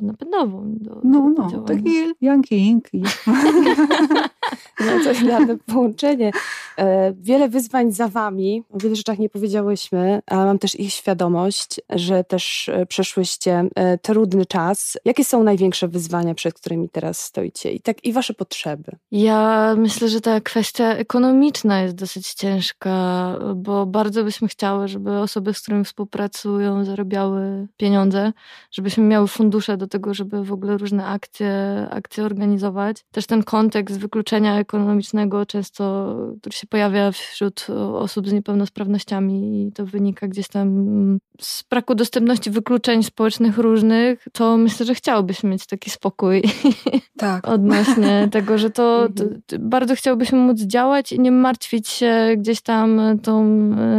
yy, 0.01 0.07
napędową. 0.07 0.63
Do, 0.67 1.01
no, 1.03 1.29
no, 1.29 1.49
do 1.49 1.57
taki 1.57 2.13
Yankee 2.21 2.57
Inki. 2.57 3.03
no 4.79 4.91
to 5.03 5.11
idealne 5.11 5.57
połączenie. 5.57 6.31
E, 6.77 7.13
wiele 7.13 7.49
wyzwań 7.49 7.91
za 7.91 8.07
wami, 8.07 8.63
o 8.71 8.77
wielu 8.77 8.95
rzeczach 8.95 9.19
nie 9.19 9.29
powiedziałyśmy, 9.29 10.21
ale 10.25 10.45
mam 10.45 10.59
też 10.59 10.79
ich 10.79 10.93
świadomość, 10.93 11.81
że 11.89 12.23
też 12.23 12.69
e, 12.69 12.85
przeszłyście 12.85 13.65
e, 13.75 13.97
trudny 13.97 14.45
czas. 14.45 14.97
Jakie 15.05 15.25
są 15.25 15.43
największe 15.43 15.87
wyzwania, 15.87 16.35
przed 16.35 16.53
którymi 16.53 16.89
teraz 16.89 17.19
stoicie 17.19 17.71
i, 17.71 17.79
tak, 17.79 18.05
i 18.05 18.13
wasze 18.13 18.33
potrzeby? 18.33 18.91
Ja 19.11 19.73
myślę, 19.77 20.09
że 20.09 20.21
ta 20.21 20.41
kwestia 20.41 20.93
ekonomiczna 20.93 21.81
jest 21.81 21.95
dosyć 21.95 22.33
ciężka, 22.33 23.35
bo 23.55 23.85
bardzo 23.85 24.23
byśmy 24.23 24.47
chciały, 24.47 24.87
żeby 24.87 25.17
osoby, 25.17 25.53
z 25.53 25.61
którymi 25.61 25.85
współpracują, 25.85 26.85
zarabiały 26.85 27.67
pieniądze, 27.77 28.33
żebyśmy 28.71 29.03
miały 29.03 29.27
fundusze 29.27 29.77
do 29.77 29.87
tego, 29.87 30.13
żeby 30.13 30.43
w 30.43 30.51
ogóle 30.51 30.77
różne 30.77 31.05
akcje, 31.05 31.51
akcje 31.91 32.23
organizować. 32.23 33.05
Też 33.11 33.25
ten 33.25 33.43
kontekst 33.43 33.99
wykluczenia 33.99 34.34
ekonomicznego 34.43 35.45
często, 35.45 36.15
który 36.41 36.55
się 36.55 36.67
pojawia 36.67 37.11
wśród 37.11 37.67
osób 37.93 38.29
z 38.29 38.33
niepełnosprawnościami 38.33 39.67
i 39.67 39.71
to 39.71 39.85
wynika 39.85 40.27
gdzieś 40.27 40.47
tam 40.47 41.19
z 41.41 41.63
braku 41.63 41.95
dostępności 41.95 42.49
wykluczeń 42.49 43.03
społecznych 43.03 43.57
różnych, 43.57 44.27
to 44.31 44.57
myślę, 44.57 44.85
że 44.85 44.95
chciałobyśmy 44.95 45.49
mieć 45.49 45.65
taki 45.65 45.89
spokój 45.89 46.43
tak. 47.17 47.47
odnośnie 47.55 48.27
tego, 48.31 48.57
że 48.57 48.69
to, 48.69 49.07
to, 49.15 49.23
mhm. 49.23 49.41
bardzo 49.59 49.95
chciałbyśmy 49.95 50.37
móc 50.37 50.61
działać 50.61 51.11
i 51.11 51.19
nie 51.19 51.31
martwić 51.31 51.87
się 51.87 52.35
gdzieś 52.37 52.61
tam 52.61 53.01
tą 53.23 53.45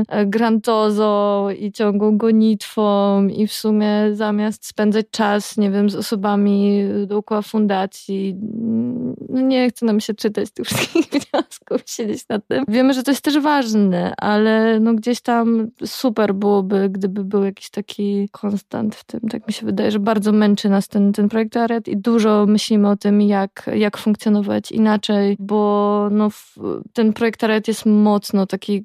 e, 0.09 0.27
grantozą 0.27 1.51
i 1.51 1.73
ciągłą 1.73 2.19
gonitwą 2.19 3.27
i 3.29 3.47
w 3.47 3.53
sumie 3.53 3.91
zamiast 4.13 4.67
spędzać 4.67 5.07
czas, 5.11 5.57
nie 5.57 5.71
wiem, 5.71 5.91
z 5.91 5.97
osobami 5.97 6.85
dookoła 7.07 7.43
fundacji, 7.43 8.37
no 9.29 9.41
nie 9.41 9.71
chce 9.71 9.87
nam 9.87 10.01
się 10.01 10.15
czytać 10.27 10.51
tych 10.51 10.67
wszystkich 10.67 11.07
wniosków, 11.11 11.83
siedzieć 11.87 12.29
nad 12.29 12.47
tym. 12.47 12.65
Wiemy, 12.69 12.95
że 12.95 13.03
to 13.03 13.11
jest 13.11 13.25
też 13.25 13.39
ważne, 13.39 14.15
ale 14.17 14.81
no 14.81 14.95
gdzieś 14.95 15.21
tam 15.21 15.71
super 15.85 16.35
byłoby, 16.35 16.89
gdyby 16.91 17.25
był 17.25 17.45
jakiś 17.45 17.71
taki 17.71 18.29
konstant 18.33 18.95
w 18.95 19.05
tym. 19.05 19.21
Tak 19.21 19.47
mi 19.47 19.53
się 19.53 19.67
wydaje, 19.67 19.91
że 19.91 19.99
bardzo 19.99 20.33
męczy 20.33 20.69
nas 20.69 20.89
ten, 20.89 21.13
ten 21.13 21.29
projekt 21.29 21.57
i 21.87 21.97
dużo 21.97 22.47
myślimy 22.47 22.89
o 22.89 22.97
tym, 22.97 23.21
jak, 23.21 23.71
jak 23.75 23.97
funkcjonować 23.97 24.73
inaczej, 24.73 25.37
bo 25.39 26.09
no, 26.11 26.31
ten 26.93 27.13
projekt 27.13 27.69
jest 27.69 27.87
mocno 27.87 28.47
taki, 28.47 28.85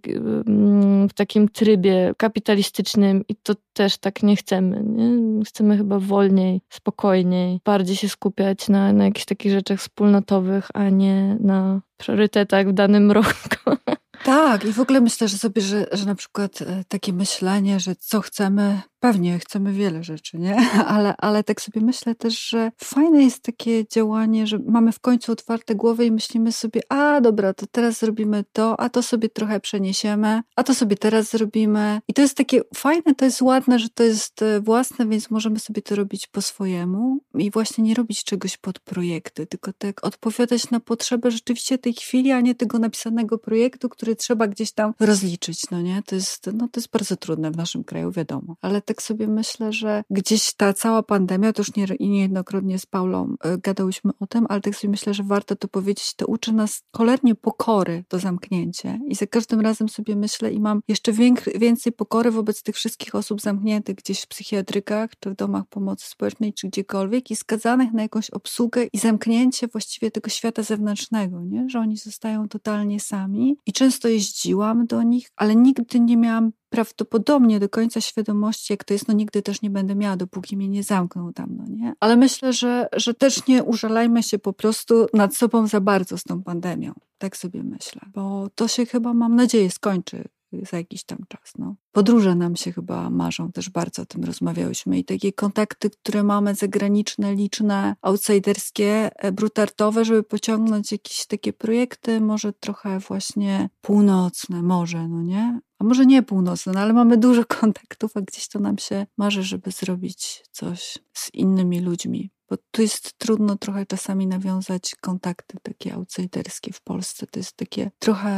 w 1.10 1.14
takim 1.16 1.50
trybie 1.50 2.14
kapitalistycznym 2.18 3.24
i 3.30 3.36
to 3.36 3.54
też 3.74 3.98
tak 3.98 4.24
nie 4.24 4.36
chcemy. 4.36 4.84
Nie? 4.86 5.44
Chcemy 5.46 5.78
chyba 5.78 6.00
wolniej, 6.00 6.62
spokojniej, 6.70 7.60
bardziej 7.66 7.96
się 7.96 8.10
skupiać 8.10 8.70
na, 8.70 8.94
na 8.94 9.06
jakichś 9.06 9.26
takich 9.26 9.52
rzeczach 9.52 9.80
wspólnotowych, 9.80 10.68
a 10.74 10.90
nie 10.90 11.38
na 11.40 11.82
priorytetach 11.98 12.68
w 12.68 12.74
danym 12.74 13.12
roku. 13.12 13.32
Tak, 14.24 14.66
i 14.66 14.74
w 14.74 14.80
ogóle 14.80 15.02
myślę 15.02 15.28
że 15.28 15.38
sobie, 15.38 15.62
że, 15.62 15.86
że 15.92 16.06
na 16.06 16.16
przykład 16.16 16.62
e, 16.62 16.84
takie 16.88 17.14
myślenie, 17.14 17.80
że 17.80 17.96
co 17.96 18.22
chcemy 18.22 18.82
Pewnie 19.02 19.40
chcemy 19.40 19.74
wiele 19.74 20.04
rzeczy, 20.04 20.38
nie? 20.38 20.58
Ale, 20.88 21.16
ale 21.18 21.44
tak 21.44 21.62
sobie 21.62 21.82
myślę 21.82 22.16
też, 22.16 22.50
że 22.50 22.72
fajne 22.78 23.24
jest 23.24 23.44
takie 23.44 23.88
działanie, 23.88 24.48
że 24.48 24.60
mamy 24.60 24.92
w 24.92 25.00
końcu 25.00 25.32
otwarte 25.32 25.76
głowy 25.76 26.06
i 26.06 26.12
myślimy 26.12 26.52
sobie, 26.52 26.82
a 26.90 27.22
dobra, 27.22 27.54
to 27.54 27.66
teraz 27.72 28.00
zrobimy 28.00 28.44
to, 28.54 28.80
a 28.80 28.90
to 28.90 29.04
sobie 29.04 29.30
trochę 29.30 29.60
przeniesiemy, 29.60 30.42
a 30.56 30.64
to 30.64 30.76
sobie 30.76 30.98
teraz 30.98 31.30
zrobimy. 31.30 32.02
I 32.08 32.14
to 32.14 32.22
jest 32.22 32.38
takie 32.38 32.62
fajne, 32.76 33.16
to 33.16 33.26
jest 33.26 33.42
ładne, 33.42 33.80
że 33.80 33.90
to 33.90 34.04
jest 34.04 34.42
e, 34.42 34.62
własne, 34.62 35.08
więc 35.08 35.30
możemy 35.30 35.60
sobie 35.60 35.82
to 35.82 35.96
robić 35.96 36.28
po 36.28 36.42
swojemu 36.42 37.20
i 37.36 37.52
właśnie 37.52 37.84
nie 37.84 37.94
robić 37.94 38.24
czegoś 38.24 38.58
pod 38.58 38.80
projekty, 38.80 39.48
tylko 39.48 39.74
tak 39.74 40.06
odpowiadać 40.06 40.72
na 40.72 40.80
potrzebę 40.80 41.32
rzeczywiście 41.32 41.78
tej 41.78 41.94
chwili, 41.94 42.32
a 42.32 42.42
nie 42.42 42.56
tego 42.56 42.80
napisanego 42.80 43.38
projektu, 43.38 43.90
który 43.90 44.16
trzeba 44.16 44.48
gdzieś 44.48 44.72
tam 44.72 44.94
rozliczyć, 45.00 45.62
no 45.72 45.82
nie? 45.82 46.02
To 46.06 46.16
jest, 46.16 46.50
no 46.54 46.68
to 46.68 46.80
jest 46.80 46.90
bardzo 46.90 47.16
trudne 47.16 47.52
w 47.52 47.58
naszym 47.58 47.84
kraju, 47.84 48.12
wiadomo. 48.12 48.56
Ale 48.62 48.82
tak 48.92 49.02
sobie 49.02 49.28
myślę, 49.28 49.74
że 49.74 50.04
gdzieś 50.10 50.54
ta 50.54 50.74
cała 50.74 51.04
pandemia, 51.04 51.54
to 51.54 51.62
już 51.62 51.76
nie, 51.76 51.86
niejednokrotnie 52.00 52.80
z 52.80 52.86
Paulą 52.86 53.36
e, 53.44 53.58
gadałyśmy 53.58 54.12
o 54.20 54.28
tym, 54.28 54.46
ale 54.50 54.62
tak 54.62 54.76
sobie 54.76 54.92
myślę, 54.92 55.14
że 55.14 55.24
warto 55.24 55.56
to 55.56 55.68
powiedzieć, 55.68 56.14
to 56.14 56.26
uczy 56.26 56.54
nas 56.54 56.82
cholernie 56.96 57.36
pokory 57.36 58.04
to 58.08 58.20
zamknięcie. 58.20 59.00
I 59.08 59.16
za 59.16 59.28
każdym 59.28 59.62
razem 59.62 59.90
sobie 59.90 60.16
myślę 60.16 60.52
i 60.52 60.60
mam 60.60 60.82
jeszcze 60.88 61.12
więcej 61.56 61.94
pokory 61.94 62.32
wobec 62.32 62.64
tych 62.64 62.76
wszystkich 62.76 63.16
osób 63.16 63.42
zamkniętych 63.42 63.96
gdzieś 63.96 64.22
w 64.22 64.28
psychiatrykach, 64.28 65.10
czy 65.20 65.30
w 65.30 65.36
domach 65.36 65.64
pomocy 65.70 66.10
społecznej, 66.10 66.54
czy 66.54 66.68
gdziekolwiek 66.68 67.32
i 67.32 67.36
skazanych 67.36 67.94
na 67.94 68.02
jakąś 68.02 68.30
obsługę 68.30 68.84
i 68.94 68.98
zamknięcie 68.98 69.68
właściwie 69.68 70.12
tego 70.12 70.30
świata 70.30 70.64
zewnętrznego, 70.64 71.44
nie? 71.44 71.70
że 71.70 71.80
oni 71.80 71.98
zostają 71.98 72.48
totalnie 72.48 73.00
sami. 73.00 73.56
I 73.66 73.74
często 73.74 74.08
jeździłam 74.08 74.86
do 74.86 75.04
nich, 75.04 75.30
ale 75.36 75.56
nigdy 75.56 76.00
nie 76.00 76.18
miałam 76.18 76.52
prawdopodobnie 76.72 77.60
do 77.60 77.70
końca 77.70 78.02
świadomości, 78.02 78.74
jak 78.74 78.84
to 78.84 78.94
jest, 78.94 79.08
no 79.08 79.14
nigdy 79.14 79.42
też 79.42 79.62
nie 79.62 79.70
będę 79.70 79.96
miała, 79.96 80.18
dopóki 80.18 80.58
mnie 80.58 80.68
nie 80.68 80.84
zamkną 80.84 81.34
tam, 81.34 81.56
no 81.58 81.64
nie? 81.70 81.94
Ale 82.00 82.18
myślę, 82.18 82.54
że, 82.54 82.88
że 82.94 83.14
też 83.14 83.48
nie 83.48 83.64
użalajmy 83.64 84.24
się 84.24 84.40
po 84.40 84.54
prostu 84.54 85.08
nad 85.14 85.36
sobą 85.36 85.68
za 85.68 85.82
bardzo 85.82 86.18
z 86.18 86.24
tą 86.24 86.44
pandemią. 86.44 86.94
Tak 87.18 87.38
sobie 87.38 87.64
myślę, 87.64 88.02
bo 88.14 88.50
to 88.56 88.68
się 88.68 88.86
chyba, 88.86 89.14
mam 89.14 89.36
nadzieję, 89.36 89.72
skończy 89.72 90.24
za 90.72 90.78
jakiś 90.78 91.04
tam 91.04 91.18
czas. 91.28 91.54
No. 91.58 91.76
Podróże 91.92 92.36
nam 92.36 92.56
się 92.56 92.72
chyba 92.72 93.10
marzą, 93.10 93.52
też 93.52 93.70
bardzo 93.70 94.02
o 94.02 94.06
tym 94.06 94.24
rozmawiałyśmy 94.24 95.00
i 95.00 95.06
takie 95.06 95.34
kontakty, 95.34 95.90
które 95.90 96.24
mamy 96.24 96.56
zagraniczne, 96.56 97.36
liczne, 97.36 97.96
outsiderskie, 98.02 99.10
e, 99.16 99.32
brutartowe, 99.32 100.06
żeby 100.06 100.24
pociągnąć 100.24 100.92
jakieś 100.92 101.26
takie 101.26 101.54
projekty, 101.54 102.22
może 102.22 102.54
trochę 102.54 103.00
właśnie 103.00 103.70
północne, 103.82 104.62
może, 104.62 105.08
no 105.08 105.22
nie? 105.22 105.60
A 105.82 105.84
może 105.84 106.06
nie 106.06 106.24
północne, 106.24 106.74
no 106.74 106.80
ale 106.80 106.94
mamy 106.94 107.18
dużo 107.18 107.46
kontaktów, 107.60 108.18
a 108.18 108.22
gdzieś 108.22 108.48
to 108.48 108.60
nam 108.60 108.78
się 108.78 109.06
marzy, 109.18 109.44
żeby 109.44 109.72
zrobić 109.72 110.44
coś 110.52 110.98
z 111.14 111.34
innymi 111.34 111.80
ludźmi 111.80 112.32
bo 112.50 112.58
tu 112.72 112.82
jest 112.82 113.18
trudno 113.18 113.58
trochę 113.58 113.86
czasami 113.86 114.28
nawiązać 114.28 114.96
kontakty 115.02 115.58
takie 115.64 115.94
outsiderskie 115.94 116.74
w 116.74 116.82
Polsce. 116.82 117.28
To 117.28 117.40
jest 117.40 117.58
takie 117.58 117.92
trochę, 118.00 118.34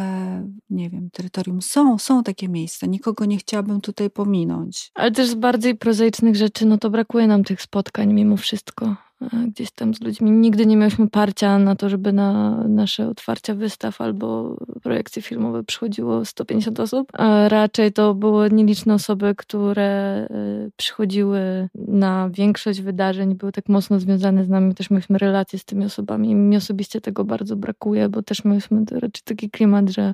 nie 0.69 0.89
wiem, 0.89 1.09
terytorium. 1.09 1.61
Są, 1.61 1.99
są 1.99 2.23
takie 2.23 2.49
miejsca. 2.49 2.87
Nikogo 2.87 3.25
nie 3.25 3.37
chciałabym 3.37 3.81
tutaj 3.81 4.09
pominąć. 4.09 4.91
Ale 4.93 5.11
też 5.11 5.29
z 5.29 5.33
bardziej 5.33 5.75
prozaicznych 5.75 6.35
rzeczy, 6.35 6.65
no 6.65 6.77
to 6.77 6.89
brakuje 6.89 7.27
nam 7.27 7.43
tych 7.43 7.61
spotkań 7.61 8.13
mimo 8.13 8.37
wszystko. 8.37 8.95
E, 9.23 9.47
gdzieś 9.47 9.71
tam 9.71 9.93
z 9.93 10.01
ludźmi. 10.01 10.31
Nigdy 10.31 10.65
nie 10.65 10.77
mieliśmy 10.77 11.09
parcia 11.09 11.59
na 11.59 11.75
to, 11.75 11.89
żeby 11.89 12.13
na 12.13 12.57
nasze 12.67 13.07
otwarcia 13.07 13.55
wystaw 13.55 14.01
albo 14.01 14.57
projekcje 14.83 15.21
filmowe 15.21 15.63
przychodziło 15.63 16.25
150 16.25 16.79
osób. 16.79 17.07
A 17.13 17.49
raczej 17.49 17.93
to 17.93 18.13
były 18.13 18.51
nieliczne 18.51 18.93
osoby, 18.93 19.33
które 19.37 19.83
e, 19.83 20.27
przychodziły 20.75 21.69
na 21.75 22.29
większość 22.29 22.81
wydarzeń, 22.81 23.35
były 23.35 23.51
tak 23.51 23.69
mocno 23.69 23.99
związane 23.99 24.45
z 24.45 24.49
nami. 24.49 24.75
Też 24.75 24.89
mieliśmy 24.89 25.17
relacje 25.17 25.59
z 25.59 25.65
tymi 25.65 25.85
osobami 25.85 26.35
mi 26.35 26.57
osobiście 26.57 27.01
tego 27.01 27.25
bardzo 27.25 27.55
brakuje, 27.55 28.09
bo 28.09 28.23
też 28.23 28.45
mieliśmy 28.45 28.85
raczej 28.91 29.21
taki 29.25 29.49
klimat, 29.49 29.89
że 29.89 30.13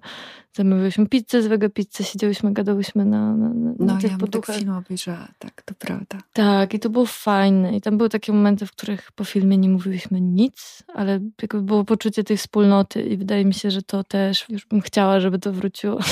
zamawialiśmy 0.54 1.08
pizzę 1.08 1.42
z 1.42 1.48
wege 1.48 1.70
pizzę, 1.70 2.04
siedziałyśmy, 2.04 2.54
gadałyśmy 2.54 3.06
na, 3.06 3.36
na, 3.36 3.50
na 3.50 3.74
no, 3.80 4.02
tych 4.02 4.12
ja 4.12 4.18
poduchach. 4.18 4.56
tak 4.56 4.56
film 4.56 4.74
obejrzała, 4.76 5.28
tak, 5.40 5.62
to 5.62 5.74
prawda. 5.80 6.18
Tak, 6.34 6.74
i 6.74 6.80
to 6.80 6.90
było 6.90 7.06
fajne. 7.06 7.76
I 7.76 7.82
tam 7.82 7.98
były 7.98 8.10
takie 8.10 8.34
momenty, 8.34 8.66
w 8.66 8.72
których 8.72 8.90
których 9.00 9.12
po 9.12 9.24
filmie 9.24 9.58
nie 9.58 9.70
mówiłyśmy 9.70 10.22
nic, 10.22 10.84
ale 10.94 11.20
jakby 11.42 11.62
było 11.62 11.84
poczucie 11.84 12.24
tej 12.24 12.38
wspólnoty 12.38 13.02
i 13.02 13.18
wydaje 13.18 13.46
mi 13.46 13.54
się, 13.54 13.72
że 13.72 13.82
to 13.82 14.04
też 14.04 14.46
już 14.50 14.66
bym 14.66 14.82
chciała, 14.82 15.20
żeby 15.20 15.40
to 15.40 15.54
wróciło. 15.54 16.00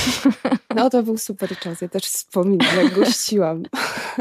No 0.76 0.90
to 0.90 1.04
był 1.04 1.18
super 1.18 1.58
czas. 1.58 1.82
Ja 1.82 1.90
też 1.90 2.04
wspominam, 2.04 2.78
jak 2.84 2.94
gościłam 2.94 3.64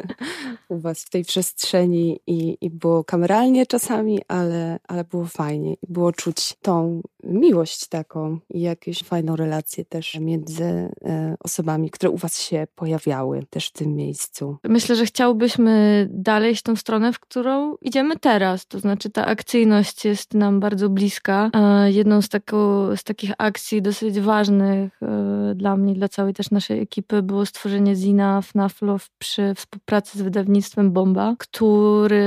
u 0.68 0.78
was 0.78 1.04
w 1.04 1.10
tej 1.10 1.24
przestrzeni 1.24 2.20
i, 2.26 2.58
i 2.60 2.70
było 2.70 3.04
kameralnie 3.04 3.66
czasami, 3.66 4.20
ale, 4.28 4.78
ale 4.88 5.04
było 5.04 5.26
fajnie. 5.26 5.74
I 5.74 5.86
było 5.88 6.12
czuć 6.12 6.54
tą 6.62 7.02
miłość 7.28 7.88
taką 7.88 8.38
i 8.50 8.60
jakieś 8.60 9.02
fajną 9.02 9.36
relację 9.36 9.84
też 9.84 10.14
między 10.20 10.64
e, 10.64 11.36
osobami, 11.40 11.90
które 11.90 12.10
u 12.10 12.16
was 12.16 12.42
się 12.42 12.66
pojawiały 12.74 13.42
też 13.50 13.68
w 13.68 13.72
tym 13.72 13.94
miejscu. 13.94 14.56
Myślę, 14.64 14.96
że 14.96 15.06
chciałbyśmy 15.06 16.06
dalej 16.10 16.52
iść 16.52 16.62
tą 16.62 16.76
stronę, 16.76 17.12
w 17.12 17.20
którą 17.20 17.76
idziemy 17.82 18.16
teraz. 18.16 18.66
To 18.66 18.78
znaczy 18.78 19.10
ta 19.10 19.26
akcyjność 19.26 20.04
jest 20.04 20.34
nam 20.34 20.60
bardzo 20.60 20.88
bliska. 20.88 21.50
Jedną 21.86 22.22
z, 22.22 22.28
tako, 22.28 22.88
z 22.96 23.04
takich 23.04 23.32
akcji 23.38 23.82
dosyć 23.82 24.20
ważnych 24.20 25.02
e, 25.02 25.54
dla 25.54 25.76
mnie, 25.76 25.94
dla 25.94 26.08
całej 26.08 26.34
też 26.34 26.50
naszej 26.50 26.80
ekipy 26.80 27.22
było 27.22 27.46
stworzenie 27.46 27.94
Zina 27.94 28.42
FNAF 28.42 28.82
Love 28.82 29.04
przy 29.18 29.54
współpracy 29.54 30.18
z 30.18 30.22
wydawnictwem 30.22 30.92
Bomba, 30.92 31.34
który 31.38 32.26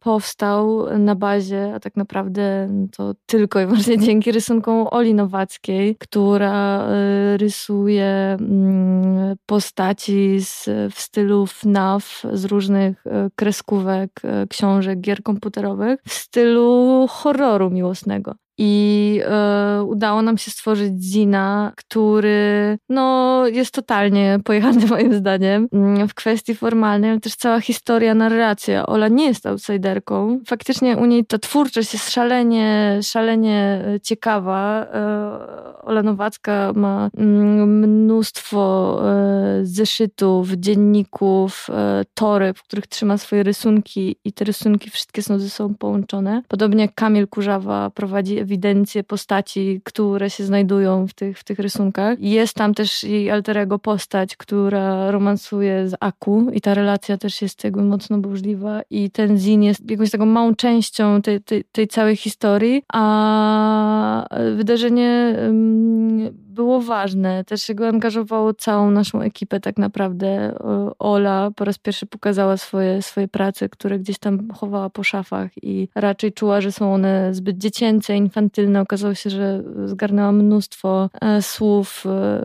powstał 0.00 0.86
na 0.98 1.14
bazie, 1.14 1.74
a 1.74 1.80
tak 1.80 1.96
naprawdę 1.96 2.68
to 2.96 3.14
tylko 3.26 3.60
i 3.60 3.66
wyłącznie 3.66 3.98
dzięki 4.06 4.27
rysunkom 4.32 4.86
Oli 4.90 5.14
Nowackiej, 5.14 5.96
która 5.96 6.82
e, 6.82 7.36
rysuje 7.36 8.36
mm, 8.40 9.36
postaci 9.46 10.40
z, 10.40 10.68
w 10.94 11.00
stylu 11.00 11.46
FNAF 11.46 12.22
z 12.32 12.44
różnych 12.44 13.06
e, 13.06 13.30
kreskówek, 13.36 14.10
książek, 14.48 15.00
gier 15.00 15.22
komputerowych 15.22 16.00
w 16.06 16.12
stylu 16.12 17.06
horroru 17.10 17.70
miłosnego. 17.70 18.34
I 18.58 19.20
e, 19.24 19.82
udało 19.82 20.22
nam 20.22 20.38
się 20.38 20.50
stworzyć 20.50 21.02
Zina, 21.02 21.72
który 21.76 22.78
no, 22.88 23.42
jest 23.46 23.74
totalnie 23.74 24.38
pojechany 24.44 24.86
moim 24.90 25.14
zdaniem 25.14 25.68
mm, 25.72 26.08
w 26.08 26.14
kwestii 26.14 26.54
formalnej, 26.54 27.10
ale 27.10 27.20
też 27.20 27.34
cała 27.34 27.60
historia, 27.60 28.14
narracja. 28.14 28.86
Ola 28.86 29.08
nie 29.08 29.26
jest 29.26 29.46
outsiderką. 29.46 30.40
Faktycznie 30.46 30.96
u 30.96 31.04
niej 31.04 31.26
ta 31.26 31.38
twórczość 31.38 31.92
jest 31.92 32.10
szalenie, 32.10 32.98
szalenie 33.02 33.84
e, 33.86 34.00
ciekawa. 34.00 34.86
E, 34.92 35.58
Ola 35.82 36.02
Nowacka 36.02 36.72
ma 36.74 37.10
mm, 37.16 37.78
mnóstwo 37.78 38.58
zeszytów, 39.62 40.50
dzienników, 40.52 41.66
tory, 42.14 42.54
w 42.54 42.62
których 42.62 42.86
trzyma 42.86 43.18
swoje 43.18 43.42
rysunki 43.42 44.16
i 44.24 44.32
te 44.32 44.44
rysunki 44.44 44.90
wszystkie 44.90 45.22
są 45.22 45.38
ze 45.38 45.50
sobą 45.50 45.74
połączone. 45.74 46.42
Podobnie 46.48 46.82
jak 46.82 46.94
Kamil 46.94 47.28
Kurzawa 47.28 47.90
prowadzi 47.90 48.44
ewidencję 48.48 49.04
postaci, 49.04 49.80
które 49.84 50.30
się 50.30 50.44
znajdują 50.44 51.06
w 51.06 51.14
tych, 51.14 51.38
w 51.38 51.44
tych 51.44 51.58
rysunkach. 51.58 52.20
Jest 52.20 52.54
tam 52.54 52.74
też 52.74 53.04
jej 53.04 53.30
alterego 53.30 53.78
postać, 53.78 54.36
która 54.36 55.10
romansuje 55.10 55.88
z 55.88 55.94
Aku 56.00 56.50
i 56.52 56.60
ta 56.60 56.74
relacja 56.74 57.18
też 57.18 57.42
jest 57.42 57.64
jakby 57.64 57.82
mocno 57.82 58.18
burzliwa 58.18 58.82
i 58.90 59.10
ten 59.10 59.38
zin 59.38 59.62
jest 59.62 59.90
jakąś 59.90 60.10
taką 60.10 60.26
małą 60.26 60.54
częścią 60.54 61.22
tej, 61.22 61.40
tej, 61.40 61.64
tej 61.72 61.88
całej 61.88 62.16
historii, 62.16 62.82
a 62.92 64.26
wydarzenie 64.56 65.36
było 66.58 66.80
ważne. 66.80 67.44
Też 67.44 67.68
jakby 67.68 67.86
angażowało 67.86 68.54
całą 68.54 68.90
naszą 68.90 69.20
ekipę 69.20 69.60
tak 69.60 69.78
naprawdę. 69.78 70.54
Ola 70.98 71.50
po 71.56 71.64
raz 71.64 71.78
pierwszy 71.78 72.06
pokazała 72.06 72.56
swoje, 72.56 73.02
swoje 73.02 73.28
prace, 73.28 73.68
które 73.68 73.98
gdzieś 73.98 74.18
tam 74.18 74.50
chowała 74.50 74.90
po 74.90 75.02
szafach 75.02 75.50
i 75.62 75.88
raczej 75.94 76.32
czuła, 76.32 76.60
że 76.60 76.72
są 76.72 76.94
one 76.94 77.34
zbyt 77.34 77.58
dziecięce, 77.58 78.16
infantylne. 78.16 78.80
Okazało 78.80 79.14
się, 79.14 79.30
że 79.30 79.62
zgarnęła 79.84 80.32
mnóstwo 80.32 81.10
e, 81.20 81.42
słów 81.42 82.04
e, 82.06 82.44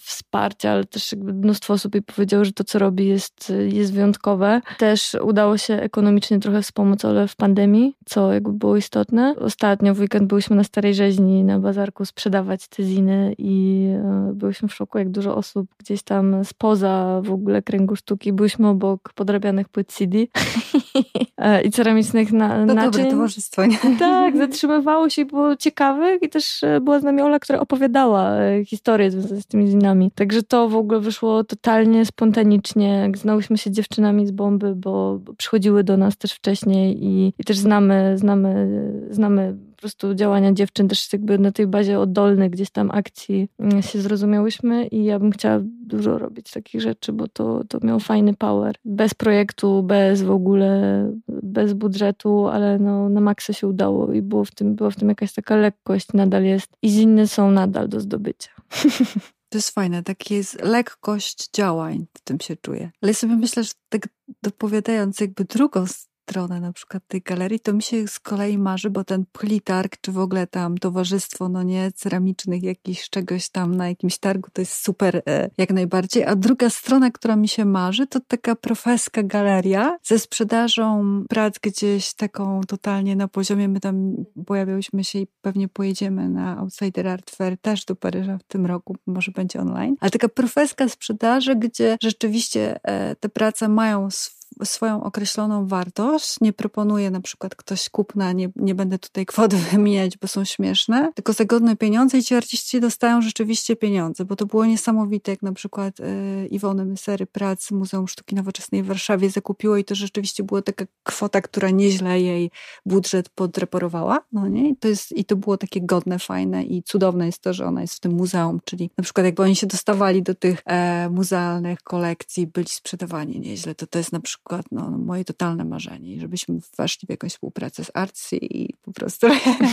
wsparcia, 0.00 0.70
ale 0.70 0.84
też 0.84 1.14
mnóstwo 1.22 1.74
osób 1.74 1.94
jej 1.94 2.02
powiedziało, 2.02 2.44
że 2.44 2.52
to, 2.52 2.64
co 2.64 2.78
robi 2.78 3.06
jest, 3.06 3.52
jest 3.68 3.92
wyjątkowe. 3.92 4.60
Też 4.78 5.16
udało 5.22 5.58
się 5.58 5.74
ekonomicznie 5.74 6.40
trochę 6.40 6.62
wspomóc 6.62 7.04
Ole 7.04 7.28
w 7.28 7.36
pandemii, 7.36 7.96
co 8.04 8.32
jakby 8.32 8.52
było 8.52 8.76
istotne. 8.76 9.34
Ostatnio 9.40 9.94
w 9.94 10.00
weekend 10.00 10.28
byliśmy 10.28 10.56
na 10.56 10.64
Starej 10.64 10.94
Rzeźni 10.94 11.44
na 11.44 11.58
bazarku 11.58 12.04
sprzedawać 12.04 12.68
te 12.68 12.82
ziny 12.82 13.34
i 13.44 13.88
e, 13.94 14.32
byliśmy 14.34 14.68
w 14.68 14.74
szoku, 14.74 14.98
jak 14.98 15.10
dużo 15.10 15.36
osób 15.36 15.68
gdzieś 15.78 16.02
tam 16.02 16.44
spoza 16.44 17.20
w 17.24 17.32
ogóle 17.32 17.62
kręgu 17.62 17.96
sztuki. 17.96 18.32
Byliśmy 18.32 18.68
obok 18.68 19.12
podrabianych 19.14 19.68
płyt 19.68 19.88
CD 19.92 20.18
i 21.64 21.70
ceramicznych 21.70 22.32
na, 22.32 22.66
to 22.66 22.74
naczyń. 22.74 22.92
dobre 22.92 23.10
towarzystwo, 23.10 23.66
nie? 23.66 23.78
Tak, 23.98 24.36
zatrzymywało 24.36 25.08
się 25.08 25.22
i 25.22 25.24
było 25.24 25.56
ciekawe 25.56 26.16
i 26.16 26.28
też 26.28 26.62
e, 26.62 26.80
była 26.80 27.00
z 27.00 27.02
nami 27.02 27.22
Ola, 27.22 27.38
która 27.38 27.60
opowiadała 27.60 28.30
e, 28.30 28.64
historię 28.64 29.10
związane 29.10 29.40
z 29.40 29.46
tymi 29.46 29.66
zinami. 29.66 30.10
Także 30.14 30.42
to 30.42 30.68
w 30.68 30.76
ogóle 30.76 31.00
wyszło 31.00 31.44
totalnie 31.44 32.06
spontanicznie. 32.06 33.12
Znałyśmy 33.16 33.58
się 33.58 33.70
dziewczynami 33.70 34.26
z 34.26 34.30
bomby, 34.30 34.74
bo 34.74 35.20
przychodziły 35.36 35.84
do 35.84 35.96
nas 35.96 36.16
też 36.16 36.32
wcześniej 36.32 37.04
i, 37.04 37.32
i 37.38 37.44
też 37.44 37.58
znamy, 37.58 38.18
znamy, 38.18 38.68
znamy 39.10 39.56
prostu 39.82 40.14
działania 40.14 40.52
dziewczyn 40.52 40.88
też 40.88 41.12
jakby 41.12 41.38
na 41.38 41.52
tej 41.52 41.66
bazie 41.66 41.98
oddolnej 41.98 42.50
gdzieś 42.50 42.70
tam 42.70 42.90
akcji 42.90 43.48
mm, 43.58 43.82
się 43.82 44.00
zrozumiałyśmy 44.00 44.86
i 44.86 45.04
ja 45.04 45.18
bym 45.18 45.30
chciała 45.30 45.60
dużo 45.62 46.18
robić 46.18 46.50
takich 46.50 46.80
rzeczy, 46.80 47.12
bo 47.12 47.28
to, 47.28 47.64
to 47.68 47.78
miał 47.82 48.00
fajny 48.00 48.34
power. 48.34 48.74
Bez 48.84 49.14
projektu, 49.14 49.82
bez 49.82 50.22
w 50.22 50.30
ogóle, 50.30 51.12
bez 51.28 51.72
budżetu, 51.72 52.48
ale 52.48 52.78
no, 52.78 53.08
na 53.08 53.20
maksa 53.20 53.52
się 53.52 53.66
udało 53.66 54.12
i 54.12 54.22
było 54.22 54.44
w 54.44 54.50
tym, 54.50 54.74
była 54.74 54.90
w 54.90 54.96
tym 54.96 55.08
jakaś 55.08 55.32
taka 55.32 55.56
lekkość, 55.56 56.08
nadal 56.14 56.44
jest 56.44 56.68
i 56.82 56.90
z 56.90 56.96
inne 56.96 57.28
są 57.28 57.50
nadal 57.50 57.88
do 57.88 58.00
zdobycia. 58.00 58.50
To 59.52 59.58
jest 59.58 59.70
fajne, 59.70 60.02
taka 60.02 60.34
jest 60.34 60.62
lekkość 60.62 61.50
działań, 61.50 62.06
w 62.14 62.20
tym 62.20 62.40
się 62.40 62.56
czuję. 62.56 62.90
Ale 63.02 63.14
sobie 63.14 63.36
myślę, 63.36 63.64
że 63.64 63.70
tak 63.88 64.08
dopowiadając 64.42 65.20
jakby 65.20 65.44
drugą 65.44 65.86
stronę 66.22 66.60
na 66.60 66.72
przykład 66.72 67.02
tej 67.08 67.20
galerii, 67.22 67.60
to 67.60 67.72
mi 67.72 67.82
się 67.82 68.08
z 68.08 68.20
kolei 68.20 68.58
marzy, 68.58 68.90
bo 68.90 69.04
ten 69.04 69.24
plitarg, 69.32 69.96
czy 70.00 70.12
w 70.12 70.18
ogóle 70.18 70.46
tam 70.46 70.78
towarzystwo, 70.78 71.48
no 71.48 71.62
nie, 71.62 71.92
ceramicznych 71.92 72.62
jakichś 72.62 73.10
czegoś 73.10 73.48
tam 73.48 73.74
na 73.74 73.88
jakimś 73.88 74.18
targu, 74.18 74.48
to 74.52 74.60
jest 74.60 74.84
super 74.84 75.22
e, 75.28 75.50
jak 75.58 75.70
najbardziej. 75.70 76.24
A 76.24 76.36
druga 76.36 76.70
strona, 76.70 77.10
która 77.10 77.36
mi 77.36 77.48
się 77.48 77.64
marzy, 77.64 78.06
to 78.06 78.20
taka 78.20 78.56
profeska 78.56 79.22
galeria 79.22 79.98
ze 80.02 80.18
sprzedażą 80.18 81.02
prac 81.28 81.58
gdzieś 81.58 82.14
taką 82.14 82.60
totalnie 82.68 83.16
na 83.16 83.28
poziomie. 83.28 83.68
My 83.68 83.80
tam 83.80 84.14
pojawiałyśmy 84.46 85.04
się 85.04 85.18
i 85.18 85.26
pewnie 85.40 85.68
pojedziemy 85.68 86.28
na 86.28 86.58
Outsider 86.58 87.08
Art 87.08 87.30
Fair 87.30 87.58
też 87.58 87.84
do 87.84 87.96
Paryża 87.96 88.38
w 88.38 88.44
tym 88.44 88.66
roku, 88.66 88.96
może 89.06 89.32
będzie 89.32 89.60
online. 89.60 89.96
Ale 90.00 90.10
taka 90.10 90.28
profeska 90.28 90.88
sprzedaży, 90.88 91.56
gdzie 91.56 91.96
rzeczywiście 92.02 92.80
e, 92.82 93.16
te 93.16 93.28
prace 93.28 93.68
mają 93.68 94.10
swój 94.10 94.41
swoją 94.64 95.04
określoną 95.04 95.66
wartość. 95.66 96.36
Nie 96.40 96.52
proponuje 96.52 97.10
na 97.10 97.20
przykład 97.20 97.54
ktoś 97.54 97.88
kupna, 97.88 98.32
nie, 98.32 98.50
nie 98.56 98.74
będę 98.74 98.98
tutaj 98.98 99.26
kwot 99.26 99.54
wymieniać, 99.72 100.18
bo 100.18 100.28
są 100.28 100.44
śmieszne, 100.44 101.12
tylko 101.14 101.32
za 101.32 101.44
godne 101.44 101.76
pieniądze 101.76 102.18
i 102.18 102.22
ci 102.22 102.34
artyści 102.34 102.80
dostają 102.80 103.22
rzeczywiście 103.22 103.76
pieniądze, 103.76 104.24
bo 104.24 104.36
to 104.36 104.46
było 104.46 104.66
niesamowite, 104.66 105.30
jak 105.30 105.42
na 105.42 105.52
przykład 105.52 106.00
y, 106.00 106.46
Iwony 106.50 106.84
Mysery 106.84 107.26
Prac 107.26 107.70
Muzeum 107.70 108.08
Sztuki 108.08 108.34
Nowoczesnej 108.34 108.82
w 108.82 108.86
Warszawie 108.86 109.30
zakupiło 109.30 109.76
i 109.76 109.84
to 109.84 109.94
rzeczywiście 109.94 110.42
była 110.42 110.62
taka 110.62 110.84
kwota, 111.02 111.40
która 111.40 111.70
nieźle 111.70 112.20
jej 112.20 112.50
budżet 112.86 113.28
podreporowała, 113.28 114.20
no 114.32 114.48
nie? 114.48 114.68
I 114.68 114.76
to, 114.76 114.88
jest, 114.88 115.12
I 115.12 115.24
to 115.24 115.36
było 115.36 115.56
takie 115.56 115.80
godne, 115.80 116.18
fajne 116.18 116.64
i 116.64 116.82
cudowne 116.82 117.26
jest 117.26 117.38
to, 117.38 117.52
że 117.52 117.66
ona 117.66 117.80
jest 117.80 117.94
w 117.94 118.00
tym 118.00 118.12
muzeum, 118.12 118.60
czyli 118.64 118.90
na 118.98 119.04
przykład 119.04 119.26
jakby 119.26 119.42
oni 119.42 119.56
się 119.56 119.66
dostawali 119.66 120.22
do 120.22 120.34
tych 120.34 120.62
e, 120.66 121.10
muzealnych 121.10 121.82
kolekcji, 121.82 122.46
byli 122.46 122.68
sprzedawani 122.68 123.40
nieźle, 123.40 123.74
to 123.74 123.86
to 123.86 123.98
jest 123.98 124.12
na 124.12 124.20
przykład 124.20 124.51
no, 124.72 124.90
moje 124.90 125.24
totalne 125.24 125.64
marzenie, 125.64 126.20
żebyśmy 126.20 126.58
weszli 126.78 127.06
w 127.06 127.10
jakąś 127.10 127.32
współpracę 127.32 127.84
z 127.84 127.90
Artsy 127.94 128.36
i 128.36 128.74
po 128.82 128.92
prostu 128.92 129.26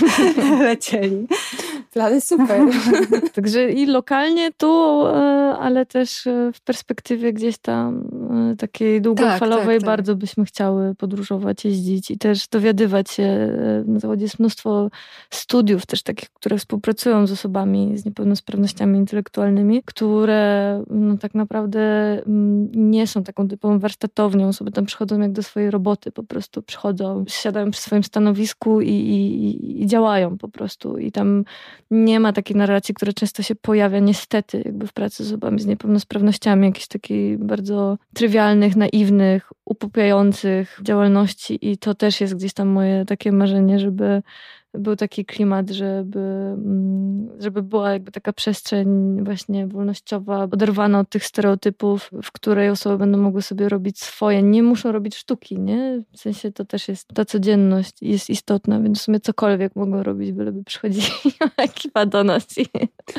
lecieli. 0.59 1.27
Plany 1.91 2.21
super. 2.21 2.61
Także 3.35 3.69
i 3.69 3.85
lokalnie 3.85 4.51
tu, 4.57 5.05
e, 5.05 5.11
ale 5.59 5.85
też 5.85 6.27
e, 6.27 6.51
w 6.53 6.61
perspektywie 6.61 7.33
gdzieś 7.33 7.57
tam 7.57 8.03
e, 8.51 8.55
takiej 8.55 9.01
długofalowej 9.01 9.57
tak, 9.57 9.65
tak, 9.65 9.79
tak. 9.79 9.85
bardzo 9.85 10.15
byśmy 10.15 10.45
chciały 10.45 10.95
podróżować, 10.95 11.65
jeździć 11.65 12.11
i 12.11 12.17
też 12.17 12.47
dowiadywać 12.47 13.09
się. 13.09 13.49
Na 13.85 13.99
zachodzie 13.99 14.23
jest 14.23 14.39
mnóstwo 14.39 14.89
studiów 15.29 15.85
też 15.85 16.03
takich, 16.03 16.29
które 16.29 16.57
współpracują 16.57 17.27
z 17.27 17.31
osobami 17.31 17.97
z 17.97 18.05
niepełnosprawnościami 18.05 18.99
intelektualnymi, 18.99 19.83
które 19.85 20.83
no, 20.89 21.17
tak 21.17 21.35
naprawdę 21.35 21.79
mm, 22.25 22.69
nie 22.73 23.07
są 23.07 23.23
taką 23.23 23.47
typową 23.47 23.79
warsztatownią. 23.79 24.53
Osoby 24.59 24.71
tam 24.71 24.85
przychodzą 24.85 25.19
jak 25.19 25.31
do 25.31 25.43
swojej 25.43 25.71
roboty, 25.71 26.11
po 26.11 26.23
prostu 26.23 26.61
przychodzą, 26.61 27.25
siadają 27.27 27.71
przy 27.71 27.81
swoim 27.81 28.03
stanowisku 28.03 28.81
i, 28.81 28.89
i, 28.89 29.81
i 29.81 29.87
działają 29.87 30.37
po 30.37 30.47
prostu. 30.49 30.97
I 30.97 31.11
tam 31.11 31.43
nie 31.91 32.19
ma 32.19 32.33
takiej 32.33 32.55
narracji, 32.55 32.95
która 32.95 33.13
często 33.13 33.43
się 33.43 33.55
pojawia 33.55 33.99
niestety 33.99 34.61
jakby 34.65 34.87
w 34.87 34.93
pracy 34.93 35.23
z 35.23 35.27
osobami 35.27 35.59
z 35.59 35.65
niepełnosprawnościami, 35.65 36.67
jakichś 36.67 36.87
takich 36.87 37.37
bardzo 37.37 37.97
trywialnych, 38.13 38.75
naiwnych, 38.75 39.51
upupiających 39.65 40.79
działalności 40.83 41.71
i 41.71 41.77
to 41.77 41.95
też 41.95 42.21
jest 42.21 42.35
gdzieś 42.35 42.53
tam 42.53 42.67
moje 42.67 43.05
takie 43.05 43.31
marzenie, 43.31 43.79
żeby 43.79 44.21
był 44.73 44.95
taki 44.95 45.25
klimat, 45.25 45.69
żeby, 45.69 46.19
mm, 46.19 47.29
żeby 47.39 47.63
była 47.63 47.91
jakby 47.91 48.11
taka 48.11 48.33
przestrzeń 48.33 48.87
właśnie 49.23 49.67
wolnościowa, 49.67 50.43
oderwana 50.43 50.99
od 50.99 51.09
tych 51.09 51.25
stereotypów, 51.25 52.09
w 52.23 52.31
której 52.31 52.69
osoby 52.69 52.97
będą 52.97 53.17
mogły 53.17 53.41
sobie 53.41 53.69
robić 53.69 53.99
swoje. 53.99 54.43
Nie 54.43 54.63
muszą 54.63 54.91
robić 54.91 55.15
sztuki, 55.15 55.59
nie? 55.59 56.03
W 56.13 56.19
sensie 56.19 56.51
to 56.51 56.65
też 56.65 56.87
jest, 56.87 57.07
ta 57.13 57.25
codzienność 57.25 58.01
jest 58.01 58.29
istotna, 58.29 58.79
więc 58.79 58.99
w 58.99 59.01
sumie 59.01 59.19
cokolwiek 59.19 59.75
mogą 59.75 60.03
robić, 60.03 60.31
byleby 60.31 60.63
przychodzili 60.63 61.07
ekipa 61.57 62.05
do 62.05 62.23
nas. 62.23 62.57
I... 62.57 62.65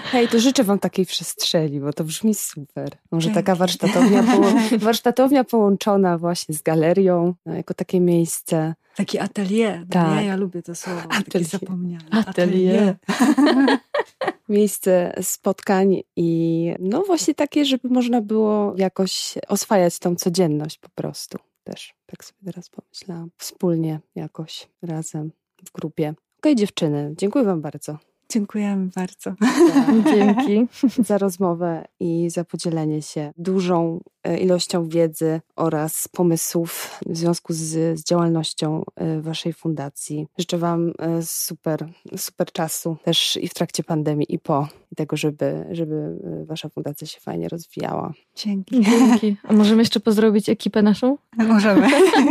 Hej, 0.02 0.28
to 0.28 0.38
życzę 0.38 0.64
wam 0.64 0.78
takiej 0.78 1.06
przestrzeni, 1.06 1.80
bo 1.80 1.92
to 1.92 2.04
brzmi 2.04 2.34
super. 2.34 2.90
Może 3.10 3.30
taka 3.30 3.54
warsztatownia, 3.54 4.24
warsztatownia 4.78 5.44
połączona 5.44 6.18
właśnie 6.18 6.54
z 6.54 6.62
galerią, 6.62 7.34
no, 7.46 7.54
jako 7.54 7.74
takie 7.74 8.00
miejsce 8.00 8.74
Taki 9.00 9.18
atelier. 9.18 9.86
Tak. 9.90 10.16
Ja, 10.16 10.22
ja 10.22 10.36
lubię 10.36 10.62
to 10.62 10.74
słowo. 10.74 11.00
Atelier. 11.00 11.24
Takie 11.24 11.44
zapomniane. 11.44 12.04
Atelier. 12.10 12.96
atelier. 13.08 13.78
Miejsce 14.48 15.12
spotkań 15.22 16.00
i 16.16 16.72
no 16.78 17.02
właśnie 17.02 17.34
takie, 17.34 17.64
żeby 17.64 17.88
można 17.88 18.20
było 18.20 18.74
jakoś 18.76 19.34
oswajać 19.48 19.98
tą 19.98 20.16
codzienność 20.16 20.78
po 20.78 20.88
prostu. 20.88 21.38
Też 21.64 21.94
tak 22.06 22.24
sobie 22.24 22.38
teraz 22.44 22.70
pomyślałam. 22.70 23.30
Wspólnie 23.38 24.00
jakoś 24.14 24.68
razem 24.82 25.32
w 25.64 25.72
grupie. 25.72 26.08
Okej, 26.08 26.18
okay, 26.38 26.54
dziewczyny, 26.54 27.14
dziękuję 27.18 27.44
Wam 27.44 27.60
bardzo. 27.60 27.98
Dziękujemy 28.30 28.90
bardzo. 28.96 29.34
Dzięki 30.14 30.66
za 31.08 31.18
rozmowę 31.18 31.84
i 32.00 32.30
za 32.30 32.44
podzielenie 32.44 33.02
się 33.02 33.32
dużą 33.36 34.00
ilością 34.40 34.88
wiedzy 34.88 35.40
oraz 35.56 36.08
pomysłów 36.08 37.00
w 37.06 37.16
związku 37.16 37.52
z, 37.52 37.98
z 37.98 38.04
działalnością 38.04 38.84
e, 38.96 39.20
Waszej 39.20 39.52
fundacji. 39.52 40.26
Życzę 40.38 40.58
Wam 40.58 40.92
e, 40.98 41.22
super, 41.22 41.88
super 42.16 42.52
czasu 42.52 42.96
też 43.04 43.38
i 43.42 43.48
w 43.48 43.54
trakcie 43.54 43.84
pandemii 43.84 44.34
i 44.34 44.38
po 44.38 44.68
tego, 44.96 45.16
żeby, 45.16 45.66
żeby 45.70 46.16
Wasza 46.46 46.68
fundacja 46.68 47.06
się 47.06 47.20
fajnie 47.20 47.48
rozwijała. 47.48 48.12
Dzięki. 48.36 48.80
Dzięki. 48.90 49.36
A 49.48 49.52
możemy 49.52 49.82
jeszcze 49.82 50.00
pozdrowić 50.00 50.48
ekipę 50.48 50.82
naszą? 50.82 51.16
Możemy. 51.48 51.88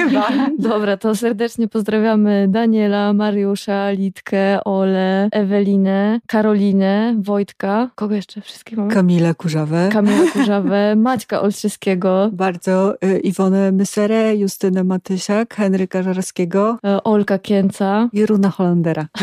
Dobra, 0.59 0.97
to 0.97 1.15
serdecznie 1.15 1.67
pozdrawiamy 1.67 2.47
Daniela, 2.49 3.13
Mariusza, 3.13 3.91
Litkę, 3.91 4.63
Ole, 4.63 5.29
Ewelinę, 5.31 6.19
Karolinę, 6.27 7.15
Wojtka, 7.19 7.89
kogo 7.95 8.15
jeszcze 8.15 8.41
wszystkich 8.41 8.77
mamy? 8.77 8.93
Kamilę 8.93 9.35
Kurzawę. 9.35 9.89
Kamilę 9.91 10.31
Kurzawę, 10.31 10.95
Maćka 10.95 11.41
Olszewskiego. 11.79 12.29
Bardzo 12.33 12.95
y, 13.03 13.19
Iwonę 13.19 13.71
Myserę, 13.71 14.35
Justynę 14.35 14.83
Matysiak, 14.83 15.55
Henryka 15.55 16.03
Żarskiego. 16.03 16.77
Y, 16.97 17.03
Olka 17.03 17.39
Kięca. 17.39 18.09
I 18.13 18.25
Runa 18.25 18.49
Holendera. 18.49 19.07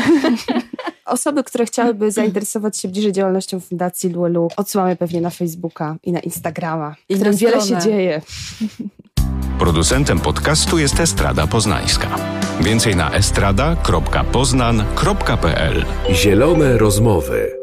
Osoby, 1.07 1.45
które 1.45 1.67
chciałyby 1.67 2.11
zainteresować 2.11 2.79
się 2.79 2.89
bliżej 2.89 3.13
działalnością 3.13 3.61
Fundacji 3.61 4.11
Luelu, 4.11 4.49
odsyłamy 4.57 4.97
pewnie 4.97 5.21
na 5.21 5.31
Facebooka 5.31 5.97
i 6.03 6.13
na 6.13 6.21
Instagrama, 6.21 6.95
I 7.09 7.15
w 7.15 7.19
którym 7.19 7.37
wiele 7.37 7.61
się 7.61 7.79
dzieje. 7.79 8.23
Producentem 9.59 10.19
podcastu 10.19 10.79
jest 10.79 11.01
Estrada 11.01 11.47
Poznańska. 11.47 12.09
Więcej 12.61 12.97
na 12.97 13.11
estrada.poznan.pl 13.11 15.85
Zielone 16.11 16.79
rozmowy. 16.79 17.56